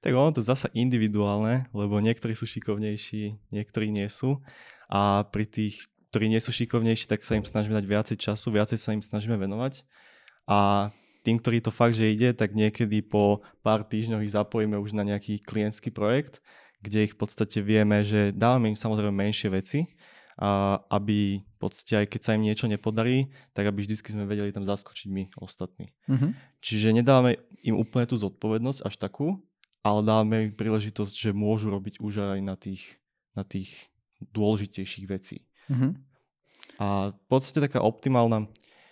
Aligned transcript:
Tak 0.00 0.16
ono 0.16 0.32
to 0.32 0.40
zasa 0.40 0.72
individuálne, 0.72 1.68
lebo 1.76 2.00
niektorí 2.00 2.32
sú 2.32 2.48
šikovnejší, 2.48 3.36
niektorí 3.52 3.92
nie 3.92 4.08
sú. 4.08 4.40
A 4.88 5.28
pri 5.28 5.44
tých, 5.44 5.92
ktorí 6.08 6.32
nie 6.32 6.40
sú 6.40 6.50
šikovnejší, 6.56 7.04
tak 7.04 7.20
sa 7.20 7.36
im 7.36 7.44
snažíme 7.44 7.76
dať 7.76 7.86
viacej 7.86 8.16
času, 8.16 8.48
viacej 8.48 8.78
sa 8.80 8.96
im 8.96 9.04
snažíme 9.04 9.36
venovať. 9.36 9.84
A 10.48 10.90
tým, 11.20 11.36
ktorý 11.36 11.60
to 11.60 11.68
fakt, 11.68 12.00
že 12.00 12.08
ide, 12.08 12.32
tak 12.32 12.56
niekedy 12.56 13.04
po 13.04 13.44
pár 13.60 13.84
týždňoch 13.84 14.24
ich 14.24 14.32
zapojíme 14.32 14.80
už 14.80 14.96
na 14.96 15.04
nejaký 15.04 15.44
klientský 15.44 15.92
projekt, 15.92 16.40
kde 16.80 17.04
ich 17.04 17.12
v 17.12 17.20
podstate 17.20 17.60
vieme, 17.60 18.00
že 18.00 18.32
dávame 18.32 18.72
im 18.72 18.78
samozrejme 18.80 19.12
menšie 19.12 19.52
veci, 19.52 19.84
a 20.40 20.80
aby 20.88 21.44
v 21.44 21.56
podstate 21.60 22.00
aj 22.00 22.06
keď 22.08 22.20
sa 22.24 22.32
im 22.32 22.48
niečo 22.48 22.64
nepodarí, 22.64 23.28
tak 23.52 23.68
aby 23.68 23.84
vždy 23.84 24.00
sme 24.00 24.24
vedeli 24.24 24.48
tam 24.48 24.64
zaskočiť 24.64 25.12
my 25.12 25.36
ostatní. 25.36 25.92
Mm-hmm. 26.08 26.30
Čiže 26.64 26.96
nedávame 26.96 27.36
im 27.60 27.76
úplne 27.76 28.08
tú 28.08 28.16
zodpovednosť 28.16 28.80
až 28.88 28.96
takú, 28.96 29.44
ale 29.80 30.00
dávame 30.04 30.50
im 30.50 30.54
príležitosť, 30.54 31.14
že 31.14 31.30
môžu 31.36 31.72
robiť 31.72 32.00
už 32.00 32.36
aj 32.36 32.40
na 32.44 32.56
tých, 32.56 33.00
na 33.32 33.44
tých 33.44 33.88
dôležitejších 34.20 35.06
vecí. 35.08 35.44
Mm-hmm. 35.72 35.92
A 36.80 37.12
v 37.12 37.24
podstate 37.28 37.64
taká 37.64 37.80
optimálna, 37.80 38.48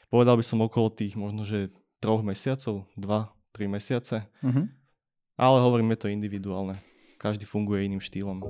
povedal 0.09 0.37
by 0.41 0.45
som 0.45 0.65
okolo 0.65 0.89
tých 0.93 1.17
možno, 1.17 1.45
že 1.45 1.73
troch 2.01 2.25
mesiacov, 2.25 2.89
dva, 2.97 3.33
tri 3.53 3.69
mesiace. 3.69 4.25
Mm-hmm. 4.41 4.67
Ale 5.39 5.57
hovoríme 5.63 5.95
to 5.95 6.11
individuálne. 6.11 6.81
Každý 7.19 7.47
funguje 7.47 7.87
iným 7.87 8.03
štýlom. 8.03 8.43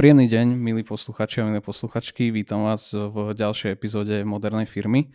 Príjemný 0.00 0.32
deň, 0.32 0.56
milí 0.56 0.80
posluchači 0.80 1.44
a 1.44 1.52
milé 1.52 1.60
posluchačky. 1.60 2.32
Vítam 2.32 2.64
vás 2.64 2.96
v 2.96 3.36
ďalšej 3.36 3.76
epizóde 3.76 4.24
Modernej 4.24 4.64
firmy. 4.64 5.12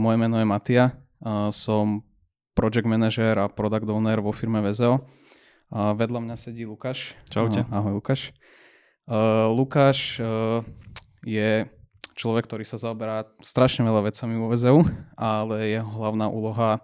Moje 0.00 0.16
meno 0.16 0.40
je 0.40 0.48
Matia, 0.48 0.96
som 1.52 2.00
project 2.56 2.88
manager 2.88 3.44
a 3.44 3.52
product 3.52 3.84
owner 3.92 4.24
vo 4.24 4.32
firme 4.32 4.64
VZO. 4.64 5.04
Vedľa 5.68 6.16
mňa 6.16 6.32
sedí 6.32 6.64
Lukáš. 6.64 7.12
Čaute. 7.28 7.68
Ahoj 7.68 8.00
Lukáš. 8.00 8.32
Lukáš 9.52 10.16
je 11.20 11.68
človek, 12.16 12.48
ktorý 12.48 12.64
sa 12.64 12.80
zaoberá 12.80 13.28
strašne 13.44 13.84
veľa 13.84 14.08
vecami 14.08 14.40
vo 14.40 14.48
VZU, 14.48 14.80
ale 15.12 15.76
jeho 15.76 15.92
hlavná 15.92 16.32
úloha 16.32 16.80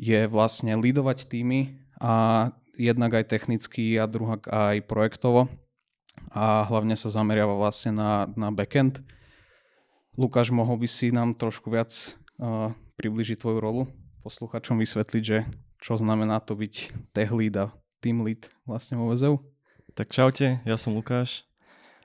je 0.00 0.24
vlastne 0.32 0.80
lídovať 0.80 1.28
týmy 1.28 1.76
a 2.00 2.48
jednak 2.72 3.20
aj 3.20 3.36
technicky 3.36 4.00
a 4.00 4.08
druhá 4.08 4.40
aj 4.48 4.80
projektovo 4.88 5.52
a 6.34 6.66
hlavne 6.66 6.98
sa 6.98 7.12
zameriava 7.12 7.54
vlastne 7.54 7.94
na, 7.94 8.26
na 8.34 8.50
backend. 8.50 9.00
Lukáš, 10.14 10.54
mohol 10.54 10.78
by 10.78 10.88
si 10.90 11.10
nám 11.10 11.34
trošku 11.34 11.70
viac 11.70 11.90
uh, 12.38 12.70
približiť 12.98 13.38
tvoju 13.38 13.58
rolu, 13.58 13.82
posluchačom 14.22 14.78
vysvetliť, 14.78 15.22
že 15.22 15.46
čo 15.82 15.98
znamená 15.98 16.38
to 16.40 16.54
byť 16.54 16.74
tech 17.12 17.30
lead 17.34 17.54
a 17.58 17.74
team 17.98 18.22
lead 18.22 18.46
vlastne 18.64 18.96
vo 18.96 19.10
VZU? 19.10 19.42
Tak 19.94 20.10
čaute, 20.10 20.62
ja 20.62 20.76
som 20.78 20.94
Lukáš 20.94 21.46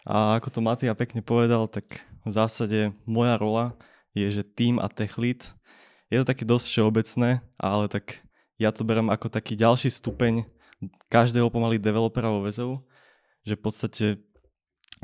a 0.05 0.37
ako 0.37 0.47
to 0.53 0.59
Matia 0.61 0.93
pekne 0.97 1.21
povedal, 1.21 1.65
tak 1.69 2.05
v 2.25 2.31
zásade 2.33 2.93
moja 3.05 3.37
rola 3.37 3.73
je, 4.13 4.29
že 4.29 4.43
team 4.45 4.77
a 4.77 4.89
tech 4.89 5.17
lead 5.17 5.45
je 6.09 6.17
to 6.21 6.25
také 6.25 6.43
dosť 6.43 6.65
všeobecné, 6.73 7.29
ale 7.61 7.85
tak 7.85 8.25
ja 8.57 8.73
to 8.73 8.81
berem 8.81 9.13
ako 9.13 9.29
taký 9.29 9.53
ďalší 9.53 9.93
stupeň 9.93 10.43
každého 11.07 11.47
pomaly 11.53 11.77
developera 11.77 12.33
vo 12.33 12.41
VZU, 12.43 12.81
že 13.49 13.57
v 13.57 13.63
podstate 13.65 14.05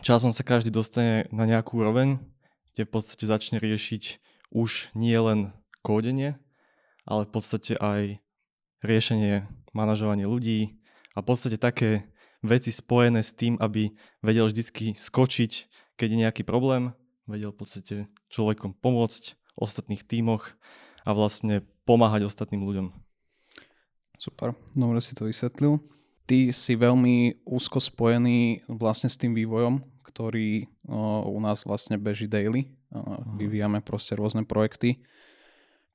časom 0.05 0.29
sa 0.29 0.45
každý 0.45 0.69
dostane 0.69 1.25
na 1.33 1.49
nejakú 1.49 1.81
úroveň, 1.81 2.21
kde 2.77 2.85
v 2.85 2.91
podstate 2.93 3.25
začne 3.25 3.57
riešiť 3.57 4.21
už 4.53 4.93
nie 4.93 5.17
len 5.17 5.57
kódenie, 5.81 6.37
ale 7.09 7.25
v 7.25 7.31
podstate 7.33 7.73
aj 7.81 8.21
riešenie, 8.85 9.49
manažovanie 9.73 10.29
ľudí 10.29 10.77
a 11.17 11.25
v 11.25 11.27
podstate 11.33 11.57
také 11.57 12.05
veci 12.45 12.69
spojené 12.69 13.25
s 13.25 13.33
tým, 13.33 13.57
aby 13.57 13.89
vedel 14.21 14.45
vždycky 14.45 14.93
skočiť, 14.93 15.51
keď 15.97 16.07
je 16.13 16.21
nejaký 16.21 16.43
problém, 16.45 16.93
vedel 17.25 17.49
v 17.49 17.59
podstate 17.65 17.95
človekom 18.29 18.77
pomôcť 18.77 19.23
v 19.33 19.57
ostatných 19.57 20.05
tímoch 20.05 20.53
a 21.01 21.17
vlastne 21.17 21.65
pomáhať 21.89 22.29
ostatným 22.29 22.61
ľuďom. 22.61 22.87
Super, 24.21 24.53
dobre 24.77 25.01
si 25.01 25.17
to 25.17 25.25
vysvetlil 25.25 25.81
ty 26.25 26.49
si 26.49 26.73
veľmi 26.73 27.45
úzko 27.45 27.77
spojený 27.77 28.65
vlastne 28.69 29.09
s 29.09 29.17
tým 29.17 29.37
vývojom, 29.37 29.81
ktorý 30.05 30.65
o, 30.89 31.29
u 31.29 31.39
nás 31.41 31.65
vlastne 31.65 31.97
beží 32.01 32.25
daily. 32.25 32.69
O, 32.89 32.99
mhm. 33.01 33.37
vyvíjame 33.39 33.79
proste 33.81 34.17
rôzne 34.17 34.45
projekty, 34.45 35.01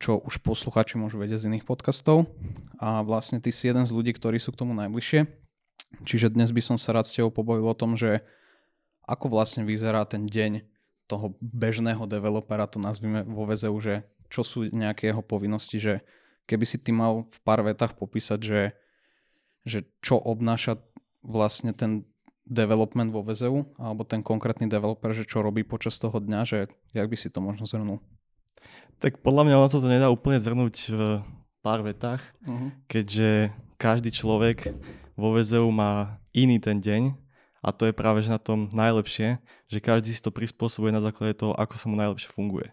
čo 0.00 0.22
už 0.22 0.40
posluchači 0.40 0.96
môžu 0.96 1.20
vedieť 1.20 1.44
z 1.44 1.48
iných 1.52 1.68
podcastov. 1.68 2.30
A 2.78 3.02
vlastne 3.04 3.42
ty 3.42 3.52
si 3.52 3.68
jeden 3.68 3.84
z 3.84 3.92
ľudí, 3.92 4.14
ktorí 4.14 4.40
sú 4.40 4.54
k 4.54 4.60
tomu 4.64 4.72
najbližšie. 4.78 5.26
Čiže 6.06 6.30
dnes 6.30 6.54
by 6.54 6.62
som 6.62 6.76
sa 6.78 6.94
rád 6.94 7.10
s 7.10 7.18
tebou 7.18 7.34
pobavil 7.34 7.66
o 7.66 7.74
tom, 7.74 7.98
že 7.98 8.22
ako 9.10 9.26
vlastne 9.26 9.66
vyzerá 9.66 10.06
ten 10.06 10.22
deň 10.22 10.62
toho 11.10 11.34
bežného 11.42 12.06
developera, 12.06 12.70
to 12.70 12.78
nazvime 12.78 13.26
vo 13.26 13.42
VZU, 13.42 13.74
že 13.82 13.94
čo 14.30 14.46
sú 14.46 14.70
nejaké 14.70 15.10
jeho 15.10 15.26
povinnosti, 15.26 15.82
že 15.82 16.06
keby 16.46 16.62
si 16.62 16.78
ty 16.78 16.94
mal 16.94 17.26
v 17.26 17.38
pár 17.42 17.66
vetách 17.66 17.98
popísať, 17.98 18.38
že 18.38 18.60
že 19.64 19.88
čo 20.00 20.16
obnáša 20.16 20.80
vlastne 21.20 21.76
ten 21.76 22.08
development 22.50 23.14
vo 23.14 23.22
VZU, 23.22 23.78
alebo 23.78 24.02
ten 24.02 24.24
konkrétny 24.26 24.66
developer, 24.66 25.14
že 25.14 25.28
čo 25.28 25.44
robí 25.44 25.62
počas 25.62 26.00
toho 26.02 26.18
dňa, 26.18 26.40
že 26.42 26.58
jak 26.90 27.06
by 27.06 27.16
si 27.16 27.30
to 27.30 27.38
možno 27.38 27.68
zhrnul? 27.68 28.02
Tak 28.98 29.22
podľa 29.22 29.46
mňa 29.46 29.56
sa 29.70 29.78
to 29.78 29.88
nedá 29.88 30.10
úplne 30.10 30.42
zhrnúť 30.42 30.74
v 30.92 31.00
pár 31.62 31.80
vetách, 31.86 32.20
uh-huh. 32.44 32.74
keďže 32.90 33.54
každý 33.80 34.12
človek 34.12 34.74
vo 35.16 35.32
VZU 35.32 35.70
má 35.72 36.20
iný 36.34 36.60
ten 36.60 36.80
deň 36.80 37.16
a 37.60 37.68
to 37.72 37.88
je 37.88 37.94
práve 37.96 38.24
že 38.24 38.32
na 38.32 38.40
tom 38.40 38.68
najlepšie, 38.72 39.40
že 39.68 39.78
každý 39.78 40.12
si 40.12 40.20
to 40.20 40.32
prispôsobuje 40.32 40.92
na 40.92 41.00
základe 41.00 41.36
toho, 41.36 41.52
ako 41.56 41.74
sa 41.76 41.86
mu 41.88 41.96
najlepšie 41.96 42.32
funguje. 42.32 42.72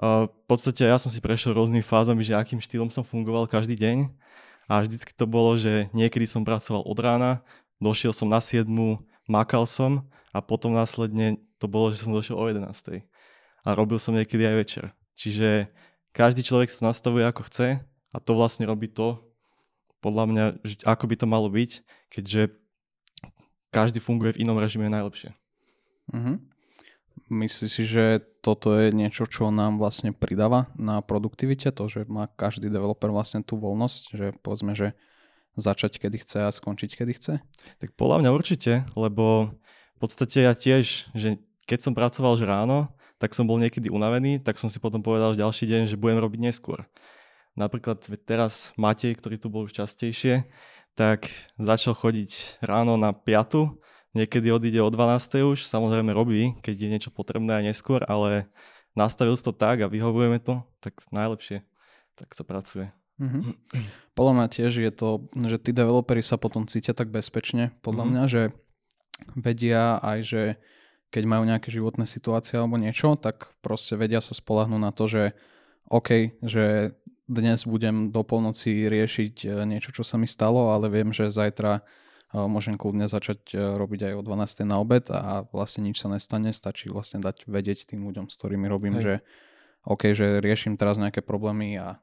Uh, 0.00 0.28
v 0.28 0.44
podstate 0.48 0.88
ja 0.88 0.96
som 0.96 1.12
si 1.12 1.20
prešiel 1.20 1.52
rôznymi 1.52 1.84
fázami, 1.84 2.24
že 2.24 2.36
akým 2.36 2.60
štýlom 2.60 2.88
som 2.88 3.04
fungoval 3.04 3.44
každý 3.44 3.76
deň 3.76 4.08
a 4.70 4.82
vždycky 4.82 5.12
to 5.14 5.26
bolo, 5.26 5.58
že 5.58 5.90
niekedy 5.96 6.26
som 6.26 6.46
pracoval 6.46 6.86
od 6.86 6.98
rána, 6.98 7.42
došiel 7.82 8.14
som 8.14 8.30
na 8.30 8.38
7, 8.38 8.66
makal 9.26 9.66
som 9.66 10.06
a 10.30 10.38
potom 10.42 10.72
následne 10.72 11.42
to 11.58 11.66
bolo, 11.70 11.94
že 11.94 12.02
som 12.02 12.14
došiel 12.14 12.38
o 12.38 12.44
11. 12.46 13.06
A 13.62 13.68
robil 13.74 13.98
som 14.02 14.14
niekedy 14.14 14.42
aj 14.42 14.56
večer. 14.58 14.84
Čiže 15.14 15.70
každý 16.10 16.42
človek 16.42 16.70
sa 16.70 16.90
nastavuje 16.90 17.22
ako 17.22 17.46
chce 17.46 17.78
a 18.12 18.16
to 18.18 18.32
vlastne 18.34 18.66
robí 18.66 18.90
to, 18.90 19.18
podľa 20.02 20.24
mňa, 20.26 20.44
ako 20.82 21.04
by 21.06 21.14
to 21.14 21.26
malo 21.30 21.46
byť, 21.46 21.70
keďže 22.10 22.58
každý 23.70 24.02
funguje 24.02 24.34
v 24.34 24.42
inom 24.42 24.58
režime 24.58 24.90
najlepšie. 24.90 25.30
Uh-huh. 26.10 26.42
Myslíš 27.32 27.70
si, 27.72 27.84
že 27.88 28.20
toto 28.44 28.76
je 28.76 28.92
niečo, 28.92 29.24
čo 29.24 29.48
nám 29.48 29.80
vlastne 29.80 30.12
pridáva 30.12 30.68
na 30.76 31.00
produktivite, 31.00 31.72
to, 31.72 31.88
že 31.88 32.04
má 32.04 32.28
každý 32.28 32.68
developer 32.68 33.08
vlastne 33.08 33.40
tú 33.40 33.56
voľnosť, 33.56 34.02
že 34.12 34.26
povedzme, 34.44 34.76
že 34.76 34.92
začať 35.56 35.96
kedy 35.96 36.20
chce 36.20 36.38
a 36.44 36.52
skončiť 36.52 36.92
kedy 36.92 37.12
chce? 37.16 37.40
Tak 37.80 37.96
podľa 37.96 38.20
mňa 38.20 38.30
určite, 38.36 38.84
lebo 39.00 39.56
v 39.96 39.98
podstate 39.98 40.44
ja 40.44 40.52
tiež, 40.52 41.08
že 41.16 41.40
keď 41.64 41.78
som 41.80 41.96
pracoval 41.96 42.36
že 42.36 42.44
ráno, 42.44 42.92
tak 43.16 43.32
som 43.32 43.48
bol 43.48 43.56
niekedy 43.56 43.88
unavený, 43.88 44.44
tak 44.44 44.60
som 44.60 44.68
si 44.68 44.76
potom 44.76 45.00
povedal 45.00 45.32
že 45.32 45.40
ďalší 45.40 45.64
deň, 45.64 45.82
že 45.88 45.96
budem 45.96 46.20
robiť 46.20 46.52
neskôr. 46.52 46.84
Napríklad 47.56 48.04
teraz 48.28 48.76
Matej, 48.76 49.16
ktorý 49.16 49.40
tu 49.40 49.48
bol 49.48 49.64
už 49.64 49.72
častejšie, 49.72 50.44
tak 50.92 51.32
začal 51.56 51.96
chodiť 51.96 52.60
ráno 52.60 53.00
na 53.00 53.16
5 53.16 53.80
niekedy 54.12 54.52
odíde 54.52 54.80
o 54.80 54.88
12. 54.88 55.56
už, 55.56 55.64
samozrejme 55.64 56.12
robí, 56.12 56.56
keď 56.60 56.74
je 56.76 56.88
niečo 56.88 57.10
potrebné 57.12 57.60
aj 57.60 57.64
neskôr, 57.72 58.00
ale 58.04 58.48
nastavil 58.92 59.36
si 59.36 59.44
to 59.44 59.52
tak 59.52 59.80
a 59.84 59.90
vyhovujeme 59.92 60.40
to, 60.40 60.64
tak 60.80 61.00
najlepšie, 61.12 61.64
tak 62.16 62.32
sa 62.36 62.44
pracuje. 62.44 62.92
Mm-hmm. 63.20 63.42
Podľa 64.16 64.32
mňa 64.36 64.46
tiež 64.48 64.72
je 64.82 64.92
to, 64.92 65.28
že 65.46 65.56
tí 65.60 65.70
developeri 65.72 66.24
sa 66.24 66.36
potom 66.36 66.68
cítia 66.68 66.92
tak 66.92 67.08
bezpečne, 67.08 67.72
podľa 67.80 68.04
mm-hmm. 68.04 68.12
mňa, 68.12 68.24
že 68.28 68.42
vedia 69.36 70.00
aj, 70.00 70.18
že 70.24 70.42
keď 71.12 71.24
majú 71.28 71.44
nejaké 71.44 71.68
životné 71.68 72.08
situácie 72.08 72.56
alebo 72.56 72.80
niečo, 72.80 73.20
tak 73.20 73.52
proste 73.60 74.00
vedia 74.00 74.24
sa 74.24 74.32
spolahnúť 74.32 74.80
na 74.80 74.92
to, 74.96 75.04
že 75.06 75.36
OK, 75.92 76.40
že 76.40 76.96
dnes 77.28 77.68
budem 77.68 78.08
do 78.08 78.24
polnoci 78.24 78.88
riešiť 78.88 79.34
eh, 79.44 79.52
niečo, 79.68 79.92
čo 79.92 80.02
sa 80.02 80.16
mi 80.16 80.28
stalo, 80.28 80.72
ale 80.72 80.88
viem, 80.88 81.12
že 81.12 81.32
zajtra 81.32 81.84
môžem 82.32 82.80
kľudne 82.80 83.06
začať 83.08 83.52
e, 83.52 83.76
robiť 83.76 84.08
aj 84.08 84.14
o 84.16 84.22
12. 84.24 84.64
na 84.64 84.80
obed 84.80 85.04
a 85.12 85.44
vlastne 85.52 85.84
nič 85.84 86.00
sa 86.00 86.08
nestane, 86.08 86.52
stačí 86.56 86.88
vlastne 86.88 87.20
dať 87.20 87.44
vedieť 87.44 87.92
tým 87.92 88.08
ľuďom, 88.08 88.32
s 88.32 88.34
ktorými 88.40 88.66
robím, 88.72 88.96
Hej. 88.98 89.04
že 89.04 89.14
OK, 89.84 90.02
že 90.16 90.40
riešim 90.40 90.80
teraz 90.80 90.96
nejaké 90.96 91.20
problémy 91.20 91.76
a 91.76 91.98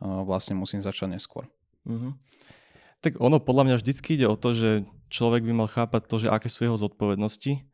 vlastne 0.00 0.54
musím 0.54 0.84
začať 0.84 1.18
neskôr. 1.18 1.48
Uh-huh. 1.88 2.14
Tak 3.00 3.18
ono 3.18 3.42
podľa 3.42 3.72
mňa 3.72 3.76
vždycky 3.80 4.14
ide 4.14 4.30
o 4.30 4.38
to, 4.38 4.54
že 4.54 4.70
človek 5.08 5.42
by 5.42 5.52
mal 5.52 5.68
chápať 5.70 6.02
to, 6.06 6.16
že 6.22 6.28
aké 6.30 6.46
sú 6.46 6.66
jeho 6.66 6.78
zodpovednosti 6.78 7.66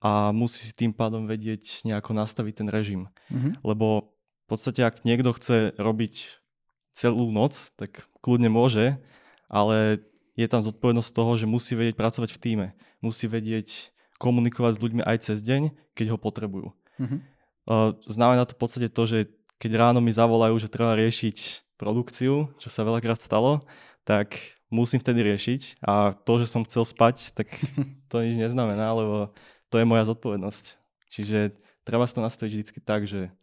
a 0.00 0.30
musí 0.32 0.68
si 0.68 0.72
tým 0.76 0.92
pádom 0.92 1.24
vedieť 1.24 1.84
nejako 1.84 2.12
nastaviť 2.16 2.54
ten 2.64 2.68
režim. 2.68 3.08
Mhm. 3.32 3.60
Lebo 3.64 4.16
v 4.46 4.46
podstate, 4.46 4.86
ak 4.86 5.02
niekto 5.02 5.34
chce 5.34 5.74
robiť 5.74 6.38
celú 6.94 7.28
noc, 7.34 7.74
tak 7.76 8.06
kľudne 8.22 8.48
môže, 8.48 8.96
ale 9.50 10.00
je 10.36 10.46
tam 10.46 10.60
zodpovednosť 10.60 11.10
toho, 11.16 11.32
že 11.40 11.48
musí 11.48 11.72
vedieť 11.72 11.96
pracovať 11.96 12.30
v 12.36 12.40
týme. 12.40 12.66
Musí 13.00 13.24
vedieť 13.24 13.90
komunikovať 14.20 14.76
s 14.76 14.82
ľuďmi 14.84 15.02
aj 15.04 15.16
cez 15.32 15.40
deň, 15.40 15.72
keď 15.96 16.16
ho 16.16 16.18
potrebujú. 16.20 16.68
Mhm. 17.00 17.16
Uh, 17.66 17.98
znamená 18.06 18.46
to 18.46 18.54
v 18.54 18.62
podstate 18.62 18.88
to, 18.94 19.02
že 19.10 19.18
keď 19.58 19.72
ráno 19.74 19.98
mi 19.98 20.14
zavolajú, 20.14 20.54
že 20.60 20.70
treba 20.70 20.94
riešiť 20.94 21.66
produkciu, 21.80 22.52
čo 22.62 22.68
sa 22.70 22.86
veľakrát 22.86 23.18
stalo, 23.18 23.58
tak 24.06 24.38
musím 24.70 25.02
vtedy 25.02 25.26
riešiť 25.26 25.82
a 25.82 26.14
to, 26.14 26.38
že 26.38 26.46
som 26.46 26.62
chcel 26.62 26.86
spať, 26.86 27.34
tak 27.34 27.50
to 28.10 28.22
nič 28.22 28.38
neznamená, 28.38 28.94
lebo 28.94 29.34
to 29.66 29.82
je 29.82 29.88
moja 29.88 30.06
zodpovednosť. 30.06 30.64
Čiže 31.10 31.58
treba 31.82 32.06
si 32.06 32.14
to 32.14 32.22
nastaviť 32.22 32.50
vždy 32.54 32.82
tak, 32.86 33.08
že 33.08 33.34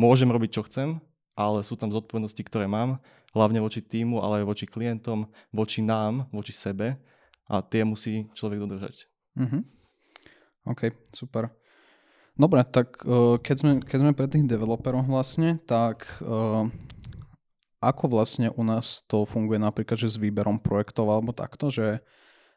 môžem 0.00 0.32
robiť, 0.32 0.50
čo 0.56 0.62
chcem, 0.64 1.04
ale 1.40 1.64
sú 1.64 1.80
tam 1.80 1.88
zodpovednosti, 1.88 2.42
ktoré 2.44 2.68
mám, 2.68 3.00
hlavne 3.32 3.64
voči 3.64 3.80
týmu, 3.80 4.20
ale 4.20 4.44
aj 4.44 4.48
voči 4.52 4.66
klientom, 4.68 5.24
voči 5.48 5.80
nám, 5.80 6.28
voči 6.28 6.52
sebe 6.52 7.00
a 7.48 7.64
tie 7.64 7.82
musí 7.88 8.28
človek 8.36 8.60
dodržať. 8.60 9.08
Mhm. 9.40 9.64
OK, 10.68 10.92
super. 11.16 11.48
Dobre, 12.36 12.60
tak 12.68 13.00
uh, 13.04 13.40
keď 13.40 13.56
sme, 13.56 13.72
keď 13.80 13.98
sme 14.00 14.12
pre 14.16 14.28
tých 14.28 14.44
developerov 14.44 15.08
vlastne, 15.08 15.56
tak 15.64 16.04
uh, 16.20 16.68
ako 17.80 18.04
vlastne 18.12 18.52
u 18.52 18.62
nás 18.64 19.00
to 19.08 19.24
funguje 19.24 19.56
napríklad, 19.56 19.96
že 19.96 20.12
s 20.12 20.20
výberom 20.20 20.60
projektov 20.60 21.08
alebo 21.08 21.32
takto, 21.32 21.72
že 21.72 22.04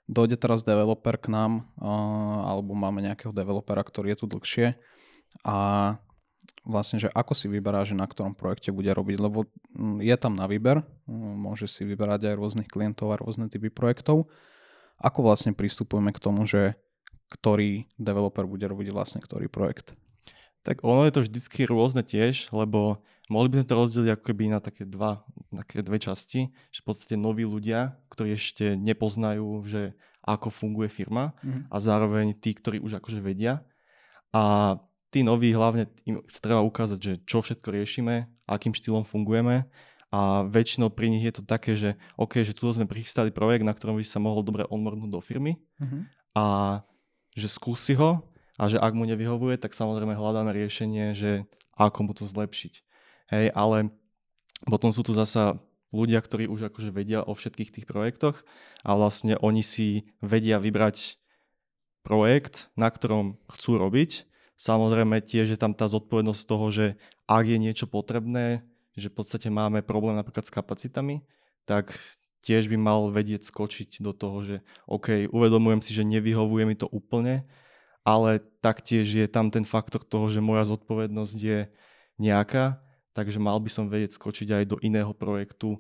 dojde 0.07 0.35
teraz 0.35 0.68
developer 0.68 1.15
k 1.15 1.31
nám 1.31 1.71
uh, 1.80 2.47
alebo 2.47 2.75
máme 2.75 3.00
nejakého 3.00 3.31
developera, 3.31 3.83
ktorý 3.83 4.13
je 4.13 4.19
tu 4.19 4.25
dlhšie 4.27 4.68
a 5.47 5.57
vlastne, 6.63 7.01
že 7.01 7.09
ako 7.11 7.33
si 7.35 7.51
vyberá, 7.51 7.83
že 7.83 7.97
na 7.97 8.07
ktorom 8.07 8.38
projekte 8.38 8.71
bude 8.71 8.88
robiť, 8.94 9.17
lebo 9.19 9.50
mm, 9.75 10.00
je 10.00 10.15
tam 10.15 10.33
na 10.38 10.47
výber, 10.47 10.85
mm, 11.09 11.35
môže 11.35 11.67
si 11.67 11.83
vyberať 11.83 12.31
aj 12.31 12.39
rôznych 12.39 12.69
klientov 12.71 13.11
a 13.11 13.19
rôzne 13.19 13.51
typy 13.51 13.67
projektov. 13.67 14.31
Ako 15.03 15.19
vlastne 15.25 15.51
pristupujeme 15.51 16.15
k 16.15 16.23
tomu, 16.23 16.47
že 16.47 16.79
ktorý 17.33 17.89
developer 18.00 18.45
bude 18.47 18.63
robiť 18.63 18.94
vlastne 18.94 19.19
ktorý 19.19 19.50
projekt. 19.51 19.97
Tak 20.63 20.79
ono 20.88 21.03
je 21.03 21.11
to 21.11 21.25
vždycky 21.27 21.67
rôzne 21.67 22.07
tiež, 22.07 22.56
lebo 22.56 23.03
mohli 23.27 23.51
by 23.51 23.59
sme 23.59 23.67
to 23.67 23.75
rozdeliť 23.75 24.09
ako 24.15 24.23
keby 24.23 24.44
na 24.47 24.59
také, 24.63 24.88
dva, 24.88 25.27
také 25.51 25.83
dve 25.83 25.99
časti, 25.99 26.56
že 26.71 26.79
v 26.79 26.88
podstate 26.88 27.19
noví 27.19 27.44
ľudia, 27.44 27.99
ktorí 28.07 28.39
ešte 28.39 28.79
nepoznajú, 28.79 29.59
že 29.67 29.91
ako 30.23 30.47
funguje 30.47 30.88
firma 30.88 31.35
Mhm. 31.44 31.67
a 31.67 31.75
zároveň 31.83 32.31
tí, 32.39 32.56
ktorí 32.56 32.79
už 32.79 33.03
akože 33.03 33.19
vedia. 33.19 33.67
A 34.31 34.79
tí 35.13 35.21
noví 35.21 35.54
hlavne 35.54 35.86
im 36.10 36.25
sa 36.25 36.42
treba 36.42 36.65
ukázať, 36.65 36.98
že 36.98 37.13
čo 37.30 37.45
všetko 37.45 37.69
riešime, 37.69 38.25
akým 38.50 38.74
štýlom 38.74 39.06
fungujeme 39.06 39.69
a 40.10 40.42
väčšinou 40.50 40.89
pri 40.89 41.13
nich 41.13 41.21
je 41.21 41.33
to 41.38 41.44
také, 41.45 41.77
že 41.77 41.94
OK, 42.18 42.42
že 42.42 42.57
tu 42.57 42.65
sme 42.74 42.89
prichystali 42.89 43.30
projekt, 43.30 43.62
na 43.62 43.77
ktorom 43.77 44.01
by 44.01 44.06
sa 44.06 44.18
mohol 44.18 44.42
dobre 44.42 44.65
onboardnúť 44.65 45.12
do 45.13 45.21
firmy 45.21 45.62
Mhm. 45.77 46.10
a 46.33 46.45
že 47.38 47.45
skúsi 47.50 47.94
ho 47.94 48.25
a 48.57 48.63
že 48.69 48.77
ak 48.81 48.94
mu 48.94 49.06
nevyhovuje, 49.06 49.57
tak 49.62 49.74
samozrejme 49.77 50.18
hľadáme 50.18 50.54
riešenie, 50.54 51.13
že 51.13 51.45
ako 51.77 52.00
mu 52.06 52.12
to 52.13 52.25
zlepšiť. 52.30 52.74
Hej, 53.33 53.50
ale 53.54 53.89
potom 54.69 54.94
sú 54.94 55.01
tu 55.01 55.18
zasa 55.18 55.57
ľudia, 55.94 56.21
ktorí 56.21 56.50
už 56.50 56.74
akože 56.74 56.89
vedia 56.94 57.21
o 57.25 57.33
všetkých 57.33 57.69
tých 57.69 57.86
projektoch 57.86 58.42
a 58.86 58.98
vlastne 58.98 59.38
oni 59.42 59.62
si 59.62 60.09
vedia 60.21 60.57
vybrať 60.57 61.18
projekt, 62.06 62.69
na 62.77 62.89
ktorom 62.89 63.39
chcú 63.50 63.80
robiť. 63.80 64.25
Samozrejme 64.63 65.19
tiež 65.19 65.51
je 65.51 65.60
tam 65.60 65.75
tá 65.75 65.92
zodpovednosť 65.92 66.42
toho, 66.48 66.71
že 66.71 66.86
ak 67.27 67.44
je 67.51 67.60
niečo 67.60 67.83
potrebné, 67.83 68.63
že 68.95 69.12
v 69.12 69.19
podstate 69.19 69.51
máme 69.51 69.83
problém 69.83 70.15
napríklad 70.15 70.48
s 70.48 70.56
kapacitami, 70.56 71.19
tak 71.68 71.92
tiež 72.48 72.71
by 72.71 72.80
mal 72.80 73.12
vedieť 73.12 73.44
skočiť 73.44 74.00
do 74.00 74.15
toho, 74.15 74.39
že 74.39 74.56
OK, 74.88 75.27
uvedomujem 75.36 75.83
si, 75.83 75.92
že 75.92 76.07
nevyhovuje 76.07 76.63
mi 76.63 76.80
to 76.80 76.88
úplne, 76.88 77.44
ale 78.07 78.39
taktiež 78.63 79.04
je 79.12 79.27
tam 79.27 79.51
ten 79.51 79.68
faktor 79.68 80.00
toho, 80.00 80.31
že 80.31 80.39
moja 80.39 80.63
zodpovednosť 80.63 81.36
je 81.36 81.59
nejaká, 82.16 82.80
takže 83.12 83.44
mal 83.44 83.59
by 83.59 83.68
som 83.68 83.92
vedieť 83.92 84.16
skočiť 84.16 84.63
aj 84.63 84.63
do 84.63 84.77
iného 84.80 85.12
projektu 85.12 85.75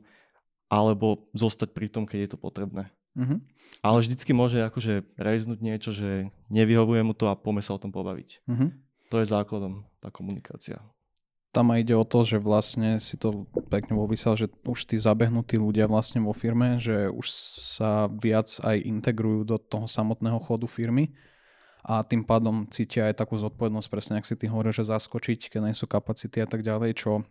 alebo 0.67 1.31
zostať 1.31 1.71
pri 1.71 1.87
tom, 1.87 2.03
keď 2.03 2.19
je 2.27 2.29
to 2.35 2.39
potrebné. 2.39 2.91
Mhm. 3.15 3.37
Ale 3.83 3.97
vždycky 3.99 4.31
môže 4.31 4.63
akože 4.63 5.03
rejznúť 5.17 5.59
niečo, 5.59 5.91
že 5.91 6.31
nevyhovuje 6.47 7.01
mu 7.03 7.11
to 7.17 7.27
a 7.27 7.35
poďme 7.35 7.61
sa 7.65 7.75
o 7.75 7.81
tom 7.81 7.91
pobaviť. 7.91 8.45
Mhm. 8.47 8.67
To 9.11 9.15
je 9.21 9.29
základom, 9.29 9.85
tá 10.01 10.09
komunikácia. 10.09 10.81
Tam 11.53 11.69
aj 11.69 11.85
ide 11.85 11.93
o 11.93 12.01
to, 12.01 12.25
že 12.25 12.41
vlastne 12.41 12.97
si 12.97 13.13
to 13.13 13.45
pekne 13.69 13.93
popísal, 13.93 14.33
že 14.33 14.49
už 14.65 14.89
tí 14.89 14.97
zabehnutí 14.97 15.53
ľudia 15.61 15.85
vlastne 15.85 16.17
vo 16.25 16.33
firme, 16.33 16.81
že 16.81 17.13
už 17.13 17.29
sa 17.77 18.09
viac 18.09 18.49
aj 18.65 18.81
integrujú 18.81 19.45
do 19.45 19.61
toho 19.61 19.85
samotného 19.85 20.41
chodu 20.41 20.65
firmy 20.65 21.13
a 21.85 22.01
tým 22.01 22.25
pádom 22.25 22.65
cítia 22.73 23.05
aj 23.11 23.21
takú 23.21 23.37
zodpovednosť, 23.37 23.89
presne 23.91 24.17
ak 24.17 24.25
si 24.25 24.33
ty 24.33 24.49
hovoril, 24.49 24.73
že 24.73 24.87
zaskočiť, 24.87 25.53
keď 25.53 25.61
nie 25.61 25.77
sú 25.77 25.85
kapacity 25.85 26.41
a 26.41 26.49
tak 26.49 26.65
ďalej, 26.65 26.97
čo 26.97 27.21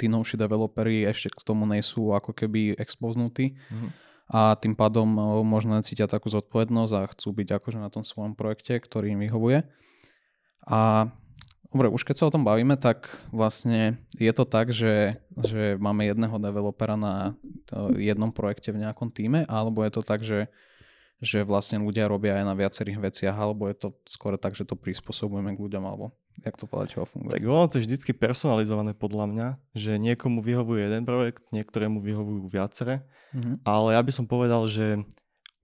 tí 0.00 0.10
novší 0.10 0.34
developeri 0.34 1.06
ešte 1.06 1.30
k 1.30 1.46
tomu 1.46 1.62
nie 1.70 1.84
sú 1.84 2.10
ako 2.10 2.34
keby 2.34 2.74
expoznutí 2.74 3.54
Mhm. 3.70 3.88
A 4.28 4.56
tým 4.56 4.72
pádom 4.72 5.04
možno 5.44 5.76
cítia 5.84 6.08
takú 6.08 6.32
zodpovednosť 6.32 6.92
a 6.96 7.10
chcú 7.12 7.28
byť 7.44 7.48
akože 7.60 7.78
na 7.80 7.92
tom 7.92 8.02
svojom 8.06 8.32
projekte, 8.32 8.80
ktorý 8.80 9.12
im 9.12 9.20
vyhovuje. 9.20 9.68
A 10.64 11.12
dobre, 11.68 11.92
už 11.92 12.08
keď 12.08 12.16
sa 12.16 12.26
o 12.30 12.34
tom 12.34 12.40
bavíme, 12.40 12.80
tak 12.80 13.12
vlastne 13.28 14.00
je 14.16 14.32
to 14.32 14.48
tak, 14.48 14.72
že, 14.72 15.20
že 15.44 15.76
máme 15.76 16.08
jedného 16.08 16.40
developera 16.40 16.96
na 16.96 17.36
jednom 18.00 18.32
projekte 18.32 18.72
v 18.72 18.80
nejakom 18.80 19.12
týme, 19.12 19.44
alebo 19.44 19.84
je 19.84 19.92
to 19.92 20.00
tak, 20.00 20.24
že, 20.24 20.48
že 21.20 21.44
vlastne 21.44 21.84
ľudia 21.84 22.08
robia 22.08 22.40
aj 22.40 22.44
na 22.48 22.56
viacerých 22.56 23.12
veciach, 23.12 23.36
alebo 23.36 23.68
je 23.68 23.76
to 23.76 23.88
skôr 24.08 24.40
tak, 24.40 24.56
že 24.56 24.64
to 24.64 24.72
prispôsobujeme 24.72 25.52
k 25.52 25.62
ľuďom, 25.68 25.84
alebo 25.84 26.16
jak 26.42 26.56
to 26.58 26.66
podľa 26.66 26.90
teba 26.90 27.06
funguje? 27.06 27.36
Tak 27.38 27.44
ono 27.44 27.68
to 27.70 27.78
je 27.78 27.86
vždycky 27.86 28.10
personalizované 28.16 28.96
podľa 28.96 29.24
mňa, 29.30 29.48
že 29.76 30.00
niekomu 30.00 30.42
vyhovuje 30.42 30.88
jeden 30.90 31.04
projekt, 31.06 31.46
niektorému 31.54 32.02
vyhovujú 32.02 32.50
viacere, 32.50 33.06
Mhm. 33.36 33.62
ale 33.62 33.94
ja 33.94 34.02
by 34.02 34.12
som 34.14 34.26
povedal, 34.26 34.66
že 34.66 35.04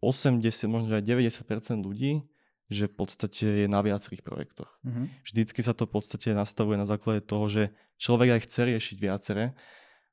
80, 0.01 0.71
možno 0.71 0.95
aj 0.97 1.05
90% 1.05 1.83
ľudí, 1.85 2.25
že 2.71 2.87
v 2.87 2.95
podstate 3.03 3.47
je 3.65 3.67
na 3.67 3.83
viacerých 3.83 4.23
projektoch. 4.23 4.79
Mhm. 4.87 5.27
Vždycky 5.27 5.61
sa 5.61 5.75
to 5.75 5.91
v 5.91 5.99
podstate 5.99 6.31
nastavuje 6.31 6.79
na 6.79 6.87
základe 6.87 7.27
toho, 7.27 7.51
že 7.51 7.75
človek 7.99 8.39
aj 8.39 8.41
chce 8.47 8.61
riešiť 8.71 8.97
viaceré 9.03 9.45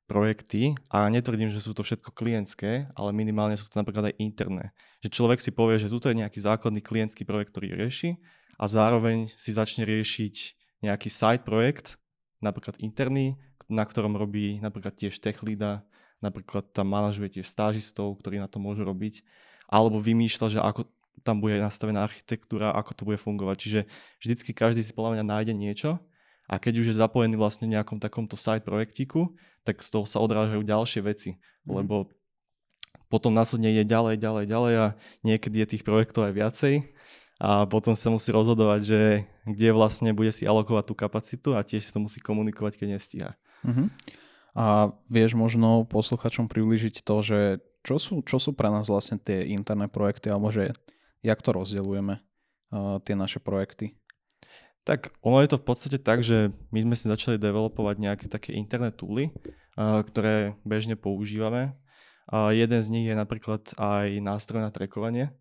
projekty 0.08 0.72
a 0.88 1.04
netvrdím, 1.12 1.52
že 1.52 1.60
sú 1.60 1.76
to 1.76 1.84
všetko 1.84 2.16
klientské, 2.16 2.88
ale 2.96 3.12
minimálne 3.12 3.54
sú 3.60 3.68
to 3.68 3.76
napríklad 3.76 4.08
aj 4.10 4.14
interné. 4.18 4.72
Že 5.04 5.08
človek 5.12 5.38
si 5.38 5.52
povie, 5.52 5.76
že 5.76 5.92
tuto 5.92 6.08
je 6.08 6.16
nejaký 6.16 6.40
základný 6.40 6.80
klientský 6.80 7.28
projekt, 7.28 7.52
ktorý 7.52 7.76
rieši 7.76 8.16
a 8.58 8.64
zároveň 8.66 9.30
si 9.38 9.54
začne 9.54 9.86
riešiť 9.86 10.34
nejaký 10.82 11.08
side 11.08 11.46
projekt, 11.46 11.96
napríklad 12.42 12.78
interný, 12.82 13.38
na 13.70 13.86
ktorom 13.86 14.18
robí 14.18 14.58
napríklad 14.58 14.98
tiež 14.98 15.18
tech 15.22 15.42
leada, 15.46 15.86
napríklad 16.18 16.74
tam 16.74 16.90
manažuje 16.90 17.38
tiež 17.38 17.46
stážistov, 17.46 18.18
ktorí 18.18 18.42
na 18.42 18.50
to 18.50 18.58
môžu 18.58 18.82
robiť, 18.82 19.22
alebo 19.70 20.02
vymýšľa, 20.02 20.46
že 20.50 20.58
ako 20.58 20.90
tam 21.22 21.42
bude 21.42 21.58
nastavená 21.58 22.02
architektúra, 22.06 22.74
ako 22.74 22.90
to 22.94 23.02
bude 23.06 23.18
fungovať. 23.18 23.56
Čiže 23.58 23.80
vždycky 24.22 24.50
každý 24.54 24.82
si 24.82 24.94
podľa 24.94 25.18
mňa 25.18 25.24
nájde 25.26 25.54
niečo 25.54 25.90
a 26.48 26.56
keď 26.56 26.82
už 26.82 26.86
je 26.94 26.96
zapojený 26.96 27.36
vlastne 27.36 27.68
v 27.68 27.74
nejakom 27.76 28.00
takomto 28.00 28.38
side 28.38 28.64
projektíku, 28.64 29.34
tak 29.66 29.82
z 29.82 29.88
toho 29.92 30.06
sa 30.08 30.22
odrážajú 30.22 30.62
ďalšie 30.64 31.00
veci, 31.04 31.30
Mhm. 31.66 31.74
lebo 31.74 32.08
potom 33.08 33.32
následne 33.32 33.72
ide 33.72 33.84
ďalej, 33.88 34.20
ďalej, 34.20 34.44
ďalej 34.48 34.74
a 34.78 34.86
niekedy 35.24 35.64
je 35.64 35.70
tých 35.76 35.84
projektov 35.84 36.28
aj 36.28 36.34
viacej 36.36 36.74
a 37.38 37.70
potom 37.70 37.94
sa 37.94 38.10
musí 38.10 38.34
rozhodovať, 38.34 38.80
že 38.82 39.00
kde 39.46 39.70
vlastne 39.70 40.10
bude 40.10 40.34
si 40.34 40.42
alokovať 40.42 40.84
tú 40.90 40.94
kapacitu 40.98 41.48
a 41.54 41.62
tiež 41.62 41.86
si 41.86 41.94
to 41.94 42.02
musí 42.02 42.18
komunikovať, 42.18 42.82
keď 42.82 42.98
nestíha. 42.98 43.30
Mhm. 43.62 43.94
A 44.58 44.90
vieš 45.06 45.38
možno 45.38 45.86
posluchačom 45.86 46.50
priblížiť 46.50 47.06
to, 47.06 47.16
že 47.22 47.40
čo 47.86 47.96
sú, 48.02 48.26
čo 48.26 48.42
sú 48.42 48.58
pre 48.58 48.66
nás 48.74 48.90
vlastne 48.90 49.22
tie 49.22 49.54
interné 49.54 49.86
projekty, 49.86 50.34
alebo 50.34 50.50
že 50.50 50.74
jak 51.22 51.38
to 51.38 51.54
rozdeľujeme, 51.54 52.18
uh, 52.18 52.98
tie 53.06 53.14
naše 53.14 53.38
projekty. 53.38 53.94
Tak 54.82 55.14
ono 55.22 55.38
je 55.44 55.54
to 55.54 55.62
v 55.62 55.66
podstate 55.68 55.98
tak, 56.02 56.26
že 56.26 56.50
my 56.74 56.80
sme 56.82 56.94
si 56.98 57.06
začali 57.06 57.38
developovať 57.38 57.96
nejaké 58.02 58.26
také 58.26 58.58
interné 58.58 58.90
tooly, 58.90 59.30
uh, 59.78 60.02
ktoré 60.02 60.58
bežne 60.66 60.98
používame. 60.98 61.78
A 62.28 62.50
jeden 62.50 62.82
z 62.82 62.88
nich 62.92 63.06
je 63.06 63.14
napríklad 63.14 63.62
aj 63.78 64.20
nástroj 64.20 64.60
na 64.60 64.68
trackovanie 64.68 65.32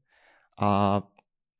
a 0.56 1.01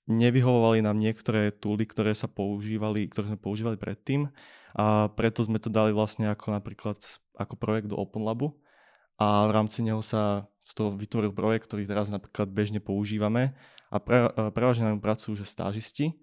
nevyhovovali 0.08 0.80
nám 0.82 0.98
niektoré 0.98 1.52
tooly, 1.52 1.84
ktoré 1.84 2.16
sa 2.16 2.32
používali, 2.32 3.12
ktoré 3.12 3.36
sme 3.36 3.40
používali 3.40 3.76
predtým 3.76 4.32
a 4.74 5.12
preto 5.12 5.44
sme 5.44 5.60
to 5.60 5.68
dali 5.68 5.92
vlastne 5.92 6.32
ako 6.32 6.56
napríklad 6.56 6.98
ako 7.38 7.54
projekt 7.60 7.92
do 7.92 8.00
OpenLabu 8.00 8.56
a 9.20 9.46
v 9.46 9.52
rámci 9.52 9.84
neho 9.84 10.00
sa 10.02 10.48
z 10.64 10.72
toho 10.74 10.96
vytvoril 10.96 11.32
projekt, 11.32 11.68
ktorý 11.72 11.88
teraz 11.88 12.08
napríklad 12.08 12.52
bežne 12.52 12.80
používame 12.80 13.56
a 13.92 13.98
pre, 14.00 14.32
prevažne 14.52 14.88
nám 14.88 15.04
pracujú 15.04 15.40
že 15.40 15.48
stážisti, 15.48 16.16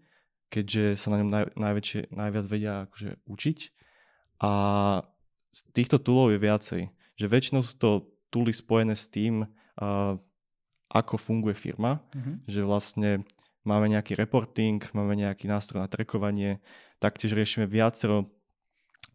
keďže 0.53 1.01
sa 1.01 1.09
na 1.13 1.25
ňom 1.25 1.31
naj, 1.33 1.45
najväčšie, 1.57 2.01
najviac 2.13 2.45
vedia 2.49 2.73
akože 2.89 3.11
učiť. 3.25 3.59
A 4.45 4.53
z 5.55 5.61
týchto 5.73 6.03
toolov 6.03 6.35
je 6.35 6.41
viacej. 6.43 6.83
Že 7.15 7.27
väčšinou 7.31 7.63
sú 7.63 7.75
to 7.79 7.91
tooly 8.29 8.51
spojené 8.51 8.99
s 8.99 9.07
tým, 9.07 9.47
uh, 9.47 10.19
ako 10.91 11.15
funguje 11.17 11.57
firma. 11.57 12.05
Mhm. 12.13 12.33
Že 12.45 12.61
vlastne 12.67 13.11
máme 13.65 13.89
nejaký 13.91 14.15
reporting, 14.15 14.81
máme 14.93 15.17
nejaký 15.17 15.49
nástroj 15.49 15.85
na 15.85 15.89
trackovanie, 15.89 16.61
taktiež 17.01 17.33
riešime 17.33 17.65
viacero 17.65 18.31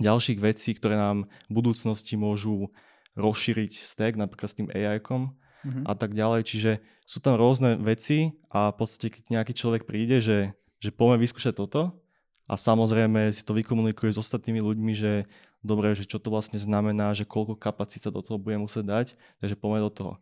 ďalších 0.01 0.39
vecí, 0.41 0.73
ktoré 0.73 0.97
nám 0.97 1.29
v 1.49 1.53
budúcnosti 1.53 2.17
môžu 2.17 2.73
rozšíriť 3.17 3.83
stack, 3.83 4.15
napríklad 4.15 4.49
s 4.49 4.57
tým 4.57 4.67
AI-kom 4.69 5.39
Mhm. 5.63 5.83
a 5.87 5.93
tak 5.95 6.15
ďalej. 6.15 6.41
Čiže 6.47 6.71
sú 7.03 7.19
tam 7.19 7.35
rôzne 7.35 7.75
veci 7.79 8.31
a 8.47 8.71
v 8.71 8.75
podstate 8.79 9.11
keď 9.11 9.23
nejaký 9.27 9.53
človek 9.55 9.83
príde, 9.83 10.23
že, 10.23 10.55
že 10.79 10.95
poďme 10.95 11.19
vyskúšať 11.27 11.59
toto 11.59 11.99
a 12.47 12.53
samozrejme 12.55 13.27
si 13.35 13.43
to 13.43 13.51
vykomunikuje 13.51 14.15
s 14.15 14.21
ostatnými 14.21 14.63
ľuďmi, 14.63 14.93
že 14.95 15.27
dobre, 15.59 15.91
že 15.99 16.07
čo 16.07 16.15
to 16.21 16.31
vlastne 16.31 16.55
znamená, 16.55 17.11
že 17.11 17.27
koľko 17.27 17.59
kapacít 17.59 18.07
sa 18.07 18.11
do 18.13 18.23
toho 18.23 18.39
bude 18.39 18.55
musieť 18.55 18.85
dať, 18.87 19.07
takže 19.43 19.59
poďme 19.59 19.79
do 19.83 19.91
toho. 19.91 20.13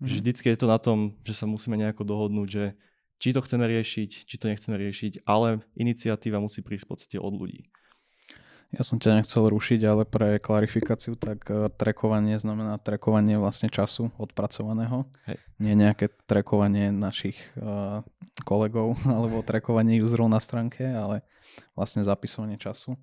Mhm. 0.00 0.06
Že 0.08 0.14
vždycky 0.16 0.46
je 0.48 0.58
to 0.64 0.66
na 0.68 0.78
tom, 0.80 0.98
že 1.20 1.34
sa 1.36 1.44
musíme 1.44 1.76
nejako 1.76 2.02
dohodnúť, 2.08 2.48
že 2.48 2.64
či 3.16 3.32
to 3.32 3.40
chceme 3.40 3.64
riešiť, 3.64 4.10
či 4.28 4.34
to 4.36 4.48
nechceme 4.48 4.76
riešiť, 4.76 5.24
ale 5.24 5.64
iniciatíva 5.76 6.40
musí 6.40 6.60
prísť 6.60 6.84
v 6.84 6.90
podstate 6.90 7.16
od 7.20 7.32
ľudí. 7.32 7.64
Ja 8.74 8.82
som 8.82 8.98
ťa 8.98 9.22
nechcel 9.22 9.46
rušiť, 9.46 9.80
ale 9.86 10.02
pre 10.02 10.42
klarifikáciu, 10.42 11.14
tak 11.14 11.46
uh, 11.48 11.70
trackovanie 11.70 12.34
znamená 12.34 12.82
trackovanie 12.82 13.38
vlastne 13.38 13.70
času 13.70 14.10
odpracovaného. 14.18 15.06
Hej. 15.30 15.38
Nie 15.62 15.78
nejaké 15.78 16.10
trackovanie 16.26 16.90
našich 16.90 17.38
uh, 17.54 18.02
kolegov 18.42 18.98
alebo 19.06 19.46
trackovanie 19.46 20.02
userov 20.02 20.26
na 20.26 20.42
stránke, 20.42 20.82
ale 20.82 21.22
vlastne 21.78 22.02
zapisovanie 22.02 22.58
času. 22.58 22.98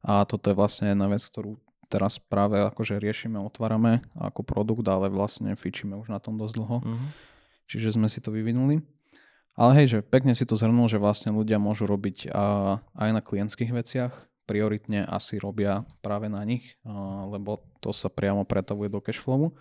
A 0.00 0.24
toto 0.24 0.48
je 0.48 0.56
vlastne 0.56 0.94
jedna 0.94 1.10
vec, 1.10 1.20
ktorú 1.20 1.58
teraz 1.90 2.22
práve 2.22 2.62
akože 2.62 3.02
riešime, 3.02 3.36
otvárame 3.42 4.00
ako 4.14 4.46
produkt, 4.46 4.86
ale 4.86 5.10
vlastne 5.10 5.58
fičíme 5.58 5.98
už 5.98 6.08
na 6.08 6.22
tom 6.22 6.38
dosť 6.38 6.54
dlho. 6.54 6.76
Mhm. 6.86 7.06
Čiže 7.66 7.98
sme 7.98 8.06
si 8.06 8.22
to 8.22 8.30
vyvinuli. 8.30 8.82
Ale 9.60 9.76
hej, 9.76 9.86
že 9.92 9.98
pekne 10.00 10.32
si 10.32 10.48
to 10.48 10.56
zhrnul, 10.56 10.88
že 10.88 10.96
vlastne 10.96 11.36
ľudia 11.36 11.60
môžu 11.60 11.84
robiť 11.84 12.32
aj 12.96 13.10
na 13.12 13.20
klientských 13.20 13.76
veciach, 13.76 14.12
prioritne 14.48 15.04
asi 15.04 15.36
robia 15.36 15.84
práve 16.00 16.32
na 16.32 16.40
nich, 16.48 16.80
lebo 17.28 17.60
to 17.84 17.92
sa 17.92 18.08
priamo 18.08 18.48
pretavuje 18.48 18.88
do 18.88 19.04
cashflowu. 19.04 19.52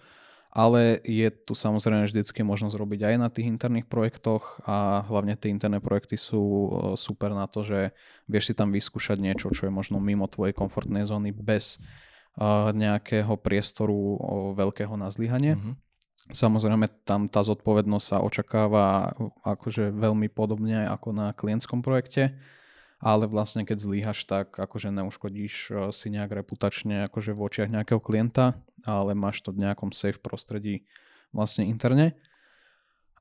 Ale 0.50 0.98
je 1.06 1.30
tu 1.30 1.54
samozrejme 1.54 2.10
vždycky 2.10 2.42
možnosť 2.42 2.74
robiť 2.74 3.06
aj 3.06 3.16
na 3.22 3.30
tých 3.30 3.46
interných 3.46 3.86
projektoch 3.86 4.66
a 4.66 5.06
hlavne 5.06 5.38
tie 5.38 5.54
interné 5.54 5.78
projekty 5.78 6.18
sú 6.18 6.42
e, 6.42 6.70
super 6.98 7.38
na 7.38 7.46
to, 7.46 7.62
že 7.62 7.94
vieš 8.26 8.50
si 8.50 8.54
tam 8.58 8.74
vyskúšať 8.74 9.22
niečo, 9.22 9.54
čo 9.54 9.70
je 9.70 9.78
možno 9.78 10.02
mimo 10.02 10.26
tvojej 10.26 10.58
komfortnej 10.58 11.06
zóny 11.06 11.38
bez 11.38 11.78
a, 12.34 12.74
nejakého 12.74 13.38
priestoru 13.38 14.18
veľkého 14.58 14.98
na 14.98 15.14
zlyhanie. 15.14 15.54
Mhm. 15.54 15.89
Samozrejme, 16.30 16.86
tam 17.08 17.26
tá 17.26 17.42
zodpovednosť 17.42 18.06
sa 18.06 18.18
očakáva 18.22 19.18
akože 19.42 19.90
veľmi 19.90 20.30
podobne 20.30 20.86
ako 20.86 21.10
na 21.16 21.28
klientskom 21.34 21.82
projekte, 21.82 22.38
ale 23.00 23.26
vlastne 23.26 23.64
keď 23.64 23.78
zlíhaš, 23.80 24.28
tak 24.28 24.54
akože 24.54 24.92
neuškodíš 24.92 25.56
eh, 25.72 25.76
si 25.96 26.08
nejak 26.12 26.44
reputačne 26.44 27.08
akože 27.10 27.32
v 27.34 27.44
očiach 27.48 27.70
nejakého 27.72 28.04
klienta, 28.04 28.60
ale 28.86 29.16
máš 29.16 29.42
to 29.42 29.56
v 29.56 29.66
nejakom 29.66 29.96
safe 29.96 30.20
prostredí 30.20 30.86
vlastne 31.34 31.66
interne. 31.66 32.14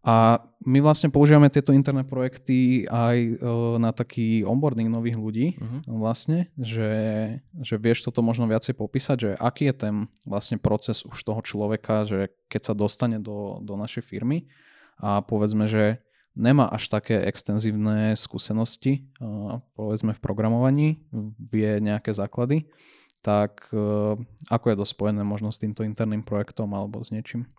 A 0.08 0.40
my 0.64 0.80
vlastne 0.80 1.12
používame 1.12 1.52
tieto 1.52 1.76
interné 1.76 2.00
projekty 2.00 2.88
aj 2.88 3.16
eh, 3.18 3.36
na 3.76 3.92
taký 3.92 4.40
onboarding 4.40 4.88
nových 4.88 5.20
ľudí, 5.20 5.46
Mhm. 5.60 5.78
vlastne, 6.00 6.48
že, 6.56 6.92
že 7.60 7.76
vieš 7.76 8.08
toto 8.08 8.24
možno 8.24 8.48
viacej 8.48 8.72
popísať, 8.72 9.16
že 9.20 9.30
aký 9.36 9.68
je 9.68 9.74
ten 9.76 9.94
vlastne 10.24 10.56
proces 10.56 11.04
už 11.04 11.18
toho 11.20 11.44
človeka, 11.44 12.08
že 12.08 12.32
keď 12.48 12.72
sa 12.72 12.74
dostane 12.74 13.20
do, 13.20 13.60
do 13.60 13.76
našej 13.76 14.00
firmy 14.08 14.48
a 14.96 15.20
povedzme, 15.20 15.68
že 15.68 16.00
nemá 16.32 16.70
až 16.70 16.88
také 16.88 17.18
extenzívne 17.26 18.14
skúsenosti, 18.14 19.04
a 19.18 19.58
povedzme 19.74 20.14
v 20.14 20.22
programovaní, 20.22 20.88
vie 21.36 21.82
nejaké 21.82 22.14
základy, 22.14 22.70
tak 23.26 23.66
e, 23.74 24.14
ako 24.46 24.66
je 24.70 24.76
to 24.78 24.86
spojené 24.86 25.26
možno 25.26 25.50
s 25.50 25.58
týmto 25.58 25.82
interným 25.82 26.22
projektom 26.22 26.70
alebo 26.70 27.02
s 27.02 27.10
niečím? 27.10 27.50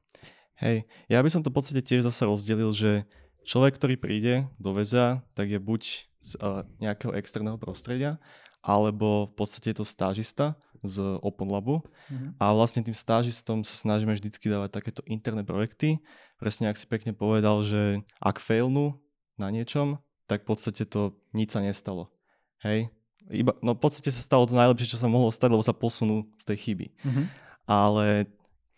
Hej, 0.60 0.84
ja 1.08 1.24
by 1.24 1.30
som 1.32 1.40
to 1.40 1.52
v 1.52 1.58
podstate 1.58 1.80
tiež 1.80 2.04
zase 2.04 2.28
rozdelil, 2.28 2.76
že 2.76 3.08
človek, 3.48 3.80
ktorý 3.80 3.96
príde 3.96 4.36
do 4.60 4.76
väza, 4.76 5.24
tak 5.32 5.48
je 5.48 5.60
buď 5.60 5.82
z 6.20 6.32
uh, 6.44 6.68
nejakého 6.84 7.16
externého 7.16 7.56
prostredia, 7.56 8.20
alebo 8.60 9.32
v 9.32 9.34
podstate 9.40 9.72
je 9.72 9.80
to 9.80 9.88
stážista 9.88 10.60
z 10.84 11.20
Open 11.24 11.48
Labu. 11.48 11.80
Mhm. 12.12 12.40
A 12.40 12.52
vlastne 12.52 12.84
tým 12.84 12.96
stážistom 12.96 13.64
sa 13.64 13.76
snažíme 13.76 14.12
vždycky 14.16 14.52
dávať 14.52 14.80
takéto 14.80 15.02
interné 15.08 15.44
projekty. 15.44 16.00
Presne 16.40 16.72
ak 16.72 16.80
si 16.80 16.88
pekne 16.88 17.12
povedal, 17.12 17.64
že 17.64 18.04
ak 18.20 18.40
failnú 18.40 19.00
na 19.40 19.52
niečom, 19.52 20.00
tak 20.28 20.44
v 20.44 20.56
podstate 20.56 20.84
to 20.88 21.16
nič 21.36 21.56
sa 21.56 21.64
nestalo. 21.64 22.12
Hej? 22.64 22.92
Iba, 23.32 23.56
no 23.64 23.76
v 23.76 23.82
podstate 23.82 24.12
sa 24.12 24.24
stalo 24.24 24.48
to 24.48 24.56
najlepšie, 24.56 24.96
čo 24.96 25.00
sa 25.00 25.12
mohlo 25.12 25.32
stať, 25.32 25.56
lebo 25.56 25.64
sa 25.64 25.76
posunú 25.76 26.28
z 26.40 26.44
tej 26.48 26.58
chyby. 26.68 26.88
Mhm. 27.08 27.24
Ale 27.70 28.28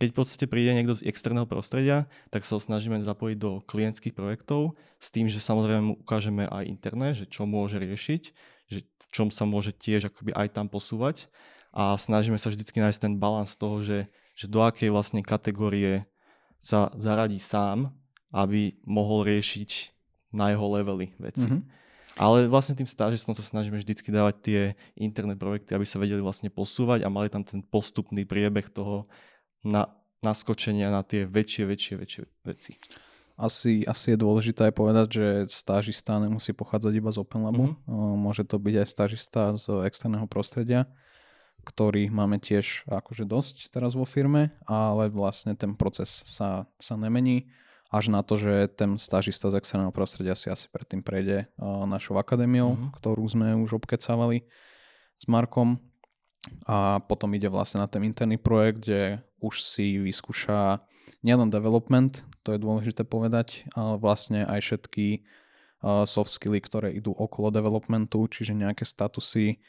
keď 0.02 0.10
v 0.10 0.18
podstate 0.18 0.46
príde 0.50 0.74
niekto 0.74 0.98
z 0.98 1.06
externého 1.06 1.46
prostredia, 1.46 2.10
tak 2.34 2.42
sa 2.42 2.58
ho 2.58 2.62
snažíme 2.62 2.98
zapojiť 3.06 3.38
do 3.38 3.62
klientských 3.70 4.18
projektov 4.18 4.74
s 4.98 5.14
tým, 5.14 5.30
že 5.30 5.38
samozrejme 5.38 5.82
mu 5.86 5.94
ukážeme 6.02 6.50
aj 6.50 6.66
interné, 6.66 7.14
že 7.14 7.30
čo 7.30 7.46
môže 7.46 7.78
riešiť, 7.78 8.22
že 8.66 8.82
v 8.82 9.12
čom 9.14 9.30
sa 9.30 9.46
môže 9.46 9.70
tiež 9.70 10.10
akoby 10.10 10.34
aj 10.34 10.58
tam 10.58 10.66
posúvať 10.66 11.30
a 11.70 11.94
snažíme 11.94 12.42
sa 12.42 12.50
vždycky 12.50 12.82
nájsť 12.82 12.98
ten 13.06 13.14
balans 13.22 13.54
toho, 13.54 13.86
že, 13.86 14.10
že 14.34 14.50
do 14.50 14.66
akej 14.66 14.90
vlastne 14.90 15.22
kategórie 15.22 16.10
sa 16.58 16.90
zaradí 16.98 17.38
sám, 17.38 17.94
aby 18.34 18.74
mohol 18.82 19.22
riešiť 19.30 19.94
na 20.34 20.50
jeho 20.50 20.66
levely 20.66 21.14
veci. 21.22 21.46
Mhm. 21.46 21.62
Ale 22.20 22.50
vlastne 22.52 22.76
tým 22.76 22.90
stážistom 22.90 23.32
sa 23.32 23.46
snažíme 23.46 23.80
vždycky 23.80 24.12
dávať 24.12 24.36
tie 24.44 24.62
interné 25.00 25.38
projekty, 25.38 25.78
aby 25.78 25.88
sa 25.88 25.96
vedeli 25.96 26.20
vlastne 26.20 26.52
posúvať 26.52 27.08
a 27.08 27.14
mali 27.14 27.32
tam 27.32 27.46
ten 27.46 27.64
postupný 27.64 28.28
priebeh 28.28 28.68
toho 28.68 29.08
na, 29.66 29.90
naskočenia 30.22 30.90
na 30.90 31.02
tie 31.02 31.26
väčšie, 31.26 31.64
väčšie, 31.66 31.96
väčšie 31.98 32.22
veci. 32.46 32.74
Asi, 33.42 33.82
asi 33.90 34.14
je 34.14 34.18
dôležité 34.22 34.70
aj 34.70 34.74
povedať, 34.78 35.08
že 35.18 35.28
stážista 35.50 36.22
nemusí 36.22 36.54
pochádzať 36.54 36.94
iba 36.94 37.10
z 37.10 37.18
Open 37.26 37.42
Labu. 37.42 37.74
Mhm. 37.74 37.74
Mm-hmm. 37.90 38.18
Môže 38.22 38.44
to 38.46 38.62
byť 38.62 38.76
aj 38.86 38.88
stážista 38.88 39.42
z 39.58 39.66
externého 39.90 40.30
prostredia, 40.30 40.86
ktorých 41.66 42.14
máme 42.14 42.38
tiež 42.38 42.86
akože 42.90 43.26
dosť 43.26 43.74
teraz 43.74 43.94
vo 43.98 44.06
firme, 44.06 44.54
ale 44.70 45.10
vlastne 45.10 45.58
ten 45.58 45.74
proces 45.74 46.22
sa, 46.26 46.70
sa 46.78 46.96
nemení 46.98 47.50
až 47.92 48.08
na 48.08 48.24
to, 48.24 48.40
že 48.40 48.72
ten 48.78 48.96
stážista 48.96 49.52
z 49.52 49.60
externého 49.60 49.92
prostredia 49.92 50.32
si 50.32 50.48
asi 50.48 50.72
predtým 50.72 51.04
prejde 51.04 51.50
našou 51.90 52.16
akadémiou, 52.22 52.74
Mhm. 52.74 52.78
mm-hmm. 52.78 52.94
ktorú 52.98 53.24
sme 53.26 53.48
už 53.58 53.82
obkecávali 53.82 54.46
s 55.18 55.26
Markom 55.26 55.82
a 56.66 56.98
potom 57.06 57.30
ide 57.38 57.50
vlastne 57.50 57.82
na 57.82 57.88
ten 57.90 58.02
interný 58.02 58.42
projekt, 58.42 58.86
kde 58.86 59.22
už 59.42 59.66
si 59.66 59.98
vyskúša 59.98 60.86
nielen 61.26 61.50
development, 61.50 62.24
to 62.42 62.58
je 62.58 62.60
dôležité 62.62 63.06
povedať, 63.06 63.70
ale 63.78 64.02
vlastne 64.02 64.46
aj 64.46 64.60
všetky 64.62 65.22
uh, 65.22 66.06
soft 66.10 66.34
skilly, 66.34 66.62
ktoré 66.62 66.94
idú 66.94 67.14
okolo 67.14 67.54
developmentu, 67.54 68.26
čiže 68.30 68.58
nejaké 68.58 68.86
statusy, 68.86 69.62